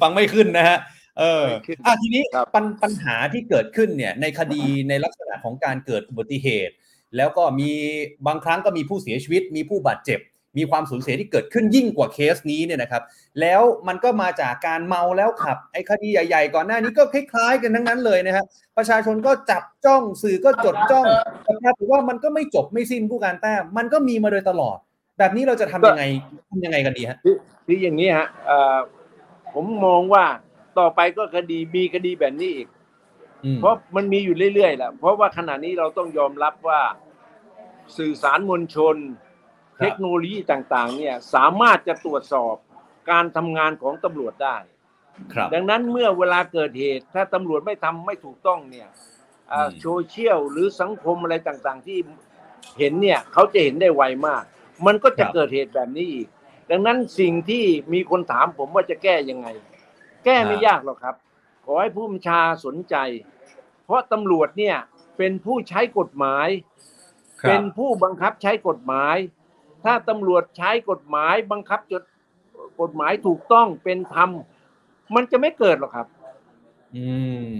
[0.00, 0.78] ฟังไม่ขึ้นนะฮะ
[1.18, 6.74] เออไม่ขึ้นอะทีนี้ครับปัญปัญหาที่เกิดขึ้นเนี่ย ในคดีในลักษณะของการเกิดอุบัติเหตุ
[7.16, 7.70] แล้วก็มี
[8.26, 10.20] บางครั้งก็มีผู้เสียชีวิตมีผู้บาดเจ็บ
[10.58, 13.02] มีความสูญเสียที่เกิดขึ้นยิ่งกว่าเคสนี้เนี่ยนะครับ
[13.40, 18.44] แล้วมันก็มาจากการเมาแล้วขับไอ้คดีใหญ่ๆก่อนหน้านี้ก็คล้ายๆกันทั้งนั้นเลยนะครับ
[18.76, 21.06] ประชาชนก็จับจ้องสื่อก็จดจ้อง
[21.44, 24.78] แต่ปรากฏว่ามันก็ไม่จบไม่สิ้นผู้การแต้มมันก็มีมาโดยตลอด
[25.18, 26.04] แบบนี้เราจะทำยังไง
[26.50, 27.36] ทำยังไงกันดีฮะคือ
[27.66, 28.76] คืออย่างนี้ฮะเอ่อ
[29.54, 30.24] ผมมองว่า
[30.78, 32.68] ต่อไปก็คดีมีคดีแบบนี้อีก
[33.44, 36.80] อืมเพราะมันมีอยู่เรื่อยๆแหละเพราะว่าขณะนี้เราต้องยอมรับว่า
[37.98, 39.23] สื่อสารมวลชนครับ
[39.80, 42.54] เทคโนโลยีต่างๆ เนี่ยสามารถจะตรวจสอบ
[43.10, 44.56] การทำงานของตำรวจได้
[45.32, 48.88] ครับ ดังนั้นเมื่อเวลาเกิดเหตุ ถ้าตำรวจไม่ทำไม่ถูกต้องเนี่ย
[49.52, 51.98] อ่าอืมโซเชียลหรือสังคมอะไรต่างๆ ที่
[52.78, 54.42] เห็นเนี่ยเขาจะเห็นได้ไวมาก
[54.86, 56.28] มันก็จะเกิดเหตุแบบนี้อีก
[56.70, 59.46] ดังนั้นสิ่งที่มีคนถามผมว่าจะแก้ยังไง
[60.24, 61.14] แก้ไม่ยากหรอกครับ
[61.64, 62.96] ขอให้ผู้บัญชาสนใจ
[63.84, 64.76] เพราะตำรวจเนี่ย
[65.16, 66.48] เป็นผู้ใช้กฎหมาย
[67.42, 69.16] ครับเป็นผู้บังคับใช้กฎหมาย
[69.84, 72.02] ถ้าตำรวจใช้กฎหมายบังคับจด
[72.80, 74.30] กฎหมายถูกต้องเป็นธรรม
[75.14, 76.06] มันจะไม่เกิดหรอกครับ
[76.96, 77.06] อื
[77.48, 77.54] ม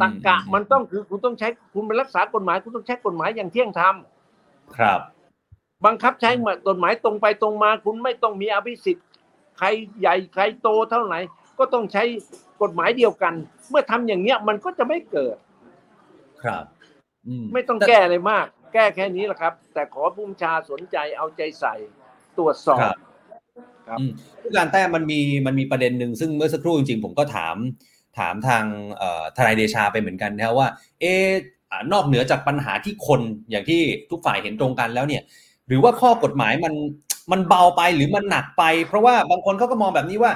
[0.00, 3.94] ตักกะมันต้องคือคุณต้องใช้คุณไปรักษากฎหมาย คุณต้องใช้กฎหมายอย่างเที่ยงธรรม
[4.78, 5.00] ครับ
[5.86, 6.30] บังคับใช้
[6.68, 9.06] กฎหมายตรงไปตรงมา คุณไม่ต้องมีอภิสิทธิ์
[9.58, 9.66] ใคร
[10.00, 11.18] ใหญ่ใครโตเท่าไหร่
[11.58, 12.04] ก็ต้องใช้
[12.62, 13.34] กฎหมายเดียวกัน
[13.70, 15.36] เมื่อทำอย่างเนี้ยมันก็จะไม่เกิด
[16.44, 16.64] ครับ
[17.26, 21.74] อืไม่ต้องแก้อะไรมาก แก้แค่นี้แหละครับ แต่ขอผู้บัญชาสนใจเอาใจใส่
[22.38, 22.96] ตรวจสอบครับ
[23.88, 24.10] ครับอืม
[24.42, 27.56] ผู้การแต้มมันมีมันมีประเด็นหนึ่งซึ่งเมื่อสักครู่จริงๆผมก็ถาม
[28.18, 28.64] ถามทาง
[28.96, 30.68] เอ่อทนายเดชาไปเหมือนกันนะครับว่า
[31.00, 31.26] เออ
[31.70, 35.22] อ่านอกเหนือจากปัญหาที่คนอย่างที่ทุกฝ่ายเห็นตรงกันแล้วเนี่ย
[35.68, 36.74] หรือว่าข้อกฎหมายมัน
[37.32, 40.32] มันเบาไปหรือมันหนักไป เพราะว่าบางคนเขาก็มองแบบนี้ว่า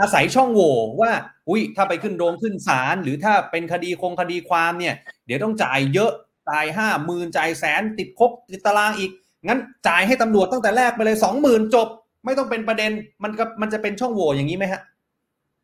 [0.00, 1.12] อาศัยช่องโหว่ว่า
[1.48, 4.94] อุ้ยถ้าไปขึ้นโรงขึ้นศาลหรือถ้าเป็นคดีคงคดีความเนี่ย
[5.26, 6.12] เดี๋ยวต้องจ่ายเยอะ
[6.50, 9.10] จ่ายห้าหมื่นจ่ายแสนติดคุกติดตารางอีก
[9.46, 11.88] งั้นจ่ายให้ตำรวจตั้งแต่แรกไปเลยสองหมื่นจบ
[12.24, 12.90] ไม่ต้องเป็นประเด็น
[13.22, 14.82] มันก็มันจะเป็นช่องโหว่อย่างนี้ไหมฮะ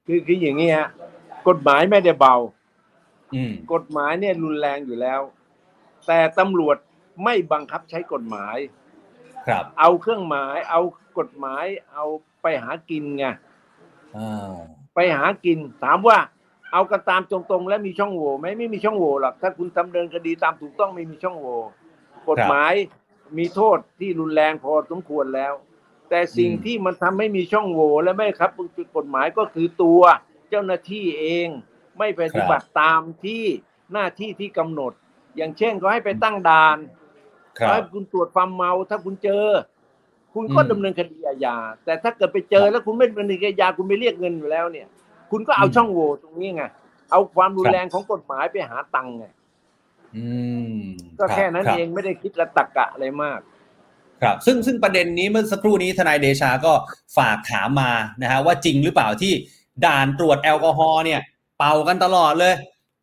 [0.07, 0.89] คือคืออย่างนี้ฮะ
[1.49, 2.37] กฎหมายไม่ได้เบา
[3.35, 5.21] อืมกฎหมายเนี่ยรุนแรงอยู่แล้ว
[6.07, 6.77] แต่ตำรวจ
[7.25, 8.57] ไม่บังคับใช้กฎหมาย
[9.49, 10.81] ครับเอาเครื่องหมาย เอา
[11.19, 12.05] กฎหมาย เอา
[12.43, 13.27] ไปหากินไง
[14.17, 14.55] อ่า
[14.95, 16.19] ไปหากินถามว่า
[16.73, 21.57] เอากันตามตรงๆ แล้วมีช่องโหว่ไหมไม่มีช่องโหว่หรอกถ้าคุณดำเนินคดีตามถูกต้องไม่มีช่องโหว่
[22.29, 22.73] กฎหมาย
[23.39, 25.53] มีโทษที่รุนแรงพอสมควรแล้ว
[26.11, 28.51] แต่สิ่งอืมที่มันทำให้มีช่องโหว่และไม่ครับ
[28.97, 30.03] กฎหมายก็คือตัว
[30.49, 31.49] เจ้าหน้าที่เอง
[31.99, 33.45] ไม่ปฏิบัติตามที่
[33.93, 34.93] หน้าที่ที่กำหนด
[35.37, 36.79] อย่างเช่นก็ให้ไปตั้งด่าน
[37.61, 39.47] ครัให้บคุณตรวจความเมาถ้าคุณเจอ
[40.35, 44.87] คุณก็อืมดำเนินคดีอาญาแต่ถ้าเกิดไปเจอแล้วคุณไม่ดำเนินคดีอาญาคุณไปเรียกเงินอยู่แล้วเนี่ย
[45.31, 46.65] คุณก็เอาอืมช่องโหว่ตรงนี้ไง
[47.11, 49.25] เอาความรุคนรับแรงของกฎหมายไปหาตังค์ไง
[50.17, 50.27] อื
[50.73, 50.75] ม
[51.19, 53.41] ก็แค่นั้นรับเองไม่ได้คิดละตะกะอะไรมาก
[54.23, 56.73] ครับ ซึ่งซึ่งประเด็นนี้เมื่อสักครู่นี้ทนายเดชาก็
[57.17, 59.33] ฝากถามมานะฮะว่าจริงหรือเปล่าที่
[59.85, 61.21] ด่านตรวจแอลกอฮอล์เนี่ย
[61.59, 62.55] เป่ากันตลอดเลย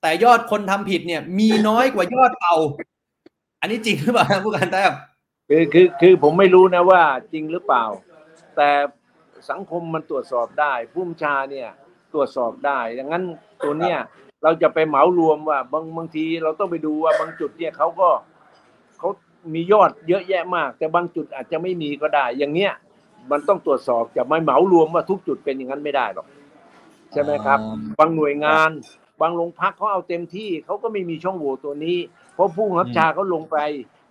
[0.01, 2.55] แต่ยอดคนทำผิดเนี่ย มีน้อยกว่ายอดเป่า
[3.61, 4.91] อันนี้จริงหรือเปล่าครับผู้การแต้ม
[5.49, 7.01] คือคือคือผมไม่รู้นะว่า
[7.33, 7.83] จริงหรือเปล่า
[8.55, 8.69] แต่
[9.49, 11.69] สังคมมันตรวจสอบได้ผู้บัญชาเนี่ย
[12.15, 13.23] ตรวจสอบได้ดังนั้น
[13.63, 13.97] ตัวเนี้ย
[14.43, 18.09] เราจะไปเหมารวมว่าบางบางทีเราต้องไปดูว่าบางจุดเนี่ยเขาก็
[18.99, 19.09] เขา
[19.53, 22.73] มียอดเยอะแยะมาก แต่บางจุดอาจจะไม่มีก็ได้ อย่างเนี้ย
[23.31, 26.27] มันต้องตรวจสอบจะไม่เหมารวมว่าทุกจุดเป็นอย่างนั้นไม่ได้หรอก
[27.11, 27.59] ใช่ไหมครับ
[27.99, 28.69] บางหน่วยงาน
[29.21, 31.97] บางโรงพักเขาเอาเต็มที่เขาก็ไม่มีช่องโหว่ตัวนี้
[32.33, 33.57] เพราะผู้บังคับบัญชาเขาลงไป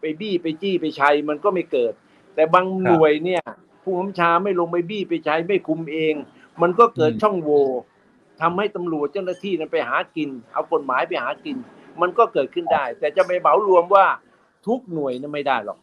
[0.01, 1.93] ไปบี้ไปจี้ไปชัยมันก็ไม่เกิด
[2.35, 3.43] แต่บางหน่วยเนี่ย
[3.83, 6.15] ผู้บังคับบัญชาไม่ลงไปบี้ไปใช้ไม่คุมเอง
[6.63, 7.67] มันก็เกิดอืมช่องโหว่
[8.45, 11.57] ทำให้ตำรวจเจ้าหน้าที่นั้นไปหากิน เอากฎหมายไปหากิน
[12.01, 14.07] มันก็เกิดขึ้นได้ แต่จะไปเหมารวมว่า
[14.67, 15.79] ทุกหน่วยนั้นไม่ได้หรอก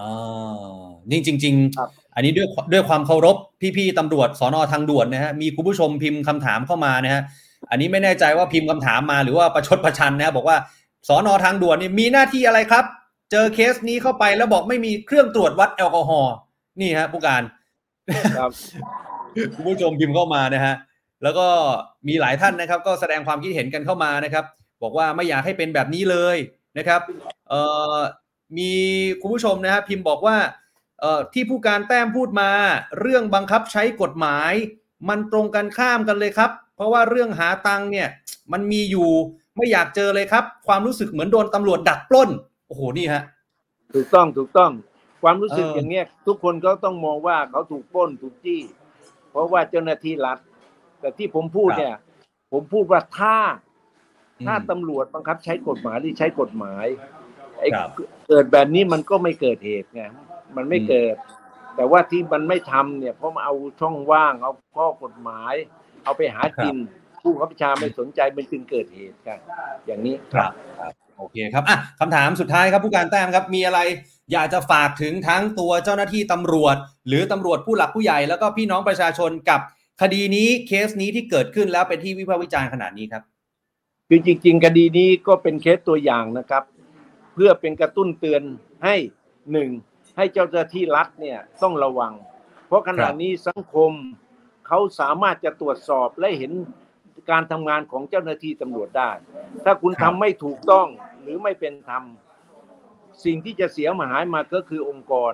[0.00, 3.36] อ่านี่จริงครับๆอันนี้ด้วยด้วยความเคารพ
[3.76, 7.22] พี่ๆตำรวจสอนอทางด่วนนะฮะมีคุณผู้ชมพิมพ์คำถามเข้ามานะฮะ
[7.70, 10.56] อันนี้ไม่แน่ใจว่าพิมพ์คำถามมาหรือว่าประชดประชันนะฮะบอกว่า
[11.08, 12.84] สอนอทางด่วนนี่มีหน้าที่อะไรครับ
[13.30, 16.34] เจอเคสนี้เข้าไปแล้วบอกไม่มีเครื่องตรวจวัดแอลกอฮอล์
[16.80, 17.42] นี่ฮะผู้การ
[18.38, 18.50] ครับ
[19.54, 20.74] คุณผู้ชมพิมพ์เข้ามานะฮะ
[21.22, 21.46] แล้วก็
[22.08, 24.44] มีหลายท่านนะครับ ก็แสดงความคิดเห็นกันเข้ามานะครับ
[24.82, 26.36] บอกว่าไม่อยากให้เป็นแบบนี้เลย
[26.78, 27.00] นะครับ
[27.48, 27.60] เอ่
[27.96, 27.98] อ
[28.58, 28.72] มี
[29.20, 30.36] คุณผู้ชมนะฮะพิมพ์บอกว่า
[31.00, 32.50] เอ่อที่ผู้การแต้มพูดมา
[33.00, 34.52] เรื่องบังคับใช้กฎหมาย
[35.08, 38.08] มันตรงกันข้ามกันเลยครับ เพราะว่าเรื่องหาตังค์เนี่ย
[38.52, 39.10] มันมีอยู่
[39.56, 42.30] ไม่อยากเจอเลยครับ ความรู้สึกเหมือนโดนตำรวจดักปล้น
[42.66, 43.22] โอ้โหนี่ฮะ
[43.94, 44.70] ถูกต้องถูกต้อง
[45.22, 48.60] ความรู้สึกเออออย่างเงี้ยทุกคนก็ต้องมองว่าเขาถูกปล้นถูกจี้
[49.30, 50.38] เพราะว่าเจ้าหน้าที่รัฐ
[51.04, 51.96] แต่ที่ผมพูดเนี่ย
[52.52, 53.36] ผมพูดว่าถ้า
[54.46, 56.86] ถ้าอืมตำรวจบังคับใช้กฎหมายหรือใช้กฎหมาย
[57.58, 57.88] ไอ้ครับ
[58.28, 60.02] เกิดแบบนี้มันก็ไม่เกิดเหตุไง
[60.56, 61.16] มันไม่อืมเกิด
[61.76, 65.54] แต่ว่าที่มันไม่ทำเนี่ยเพราะมาเอาช่องว่างเอาข้อกฎหมาย
[66.04, 66.76] เอาไปหากิน
[67.22, 69.38] ผู้บังคับบัญชาไม่สนใจมันจึงเกิดเหตุกัน
[69.86, 73.80] อย่างนี้ครับครับโอเคครับอะคำถามสุดท้ายครับผู้การแต้มครับมีอะไร
[74.32, 76.76] อยากจะฝากถึงทั้งตัวเจ้าหน้าที่ตำรวจ
[77.08, 79.60] หรือตำรวจผู้หลักผู้ใหญ่แล้วก็พี่น้องประชาชนกับ
[80.02, 83.22] คดีนี้เคสนี้ที่เกิดขึ้นแล้วเป็นที่วิพากษ์วิจารณ์ขนาดนี้ครับ
[84.08, 86.64] คือจริง ๆ คดีนี้ก็เป็นเคสตัวอย่างนะครับ
[87.34, 88.42] เพื่อเป็นกระตุ้นเตือน
[88.84, 88.96] ให้
[89.52, 89.70] หนึ่ง
[90.16, 92.12] ให้เจ้าหน้าที่รัฐเนี่ยต้องระวัง
[92.66, 93.92] เพราะขณะนี้สังคม
[94.66, 96.52] เขาสามารถจะตรวจสอบและเห็น
[97.30, 99.10] การทำงานของเจ้าหน้าที่ตำรวจได้
[99.64, 100.86] ถ้าคุณครัทำบไม่ถูกต้อง
[101.22, 102.02] หรือไม่เป็นธรรม
[103.24, 105.32] สิ่งที่จะเสียหายมาก็คือองค์กร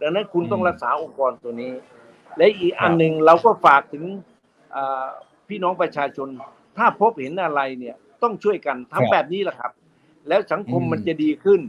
[0.00, 1.72] ดังนั้นคุณต้องรักษาองค์กรตัวนี้
[2.38, 4.04] และอีกอันหนึ่งเราก็ฝากถึง
[4.74, 5.06] อ่า
[5.48, 6.28] พี่น้องประชาชน
[6.76, 9.72] ถ้าพบเห็นอะไรเนี่ยต้องช่วยกันทำแบบนี้แหละครับ
[10.28, 11.60] แล้วสังคมอืมมันจะดีขึ้น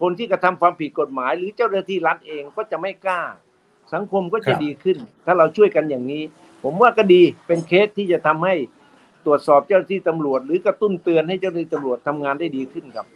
[0.00, 3.20] คนที่กระทำความผิดกฎหมาย หรือเจ้าหน้าที่รัฐเองก็จะไม่กล้า
[3.94, 6.22] สังคมก็จะดีขึ้น ถ้าเราช่วยกันอย่างนี้
[6.64, 8.54] ผมว่าก็ดีเป็นเคสที่จะทำให้
[9.26, 13.06] ตรวจสอบเจ้าหน้าที่ตำรวจ หรือกระตุ้นเตือนให้เจ้าหน้าที่ตำรวจทำงานได้ดีขึ้นครับ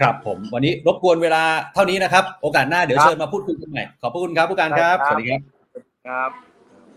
[0.00, 1.42] ครับผมวันนี้รบกวนเวลา
[1.74, 5.59] เท่านี้นะครับ โอกาสหน้าเดี๋ยวครับเชิญมาพูดคุยกันใหม่ขอบพระคุณครับผู้การครับได้ครับสวัสดีครับ
[6.10, 6.30] ครับ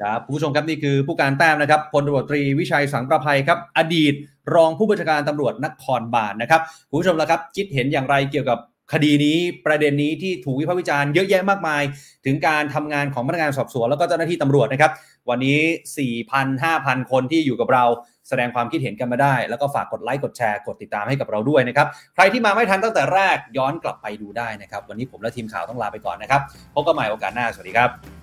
[0.02, 4.14] ครับผู้ชมครับนี่คือผู้การแต้มนะครับพลตำรวจตรีวิชัยสังประภัยครับ อดีต
[4.56, 8.60] รองผู้บัญชาการตำรวจนครบาลนะครับคุณผู้ชมละครับคิดเห็นอย่างไรเกี่ยวกับ
[8.94, 11.84] คดีนี้ประเด็นนี้ที่ถูกวิพากษ์วิจารณ์เยอะแยะมากมาย
[12.26, 14.92] ถึงการทำงานของพนักงานสอบสวนแล้วก็เจ้าหน้าที่ตำรวจนะครับ
[15.30, 15.60] วันนี้
[16.08, 17.84] 4,000 5,000 คนที่อยู่กับเรา
[18.30, 26.42] แสดงความคิดเห็นกันมาได้ แล้วก็ฝากกดไลค์กดแชร์กดติดตามให้กับเราด้วยนะครับ ใครที่มาไม่ทันตั้งแต่แรกย้อนกลับไปดูได้นะครับ วันนี้ผมและทีมข่าวต้องลาไปก่อนนะครับ
[26.74, 28.23] พบกันใหม่โอกาสหน้าสวัสดีครับ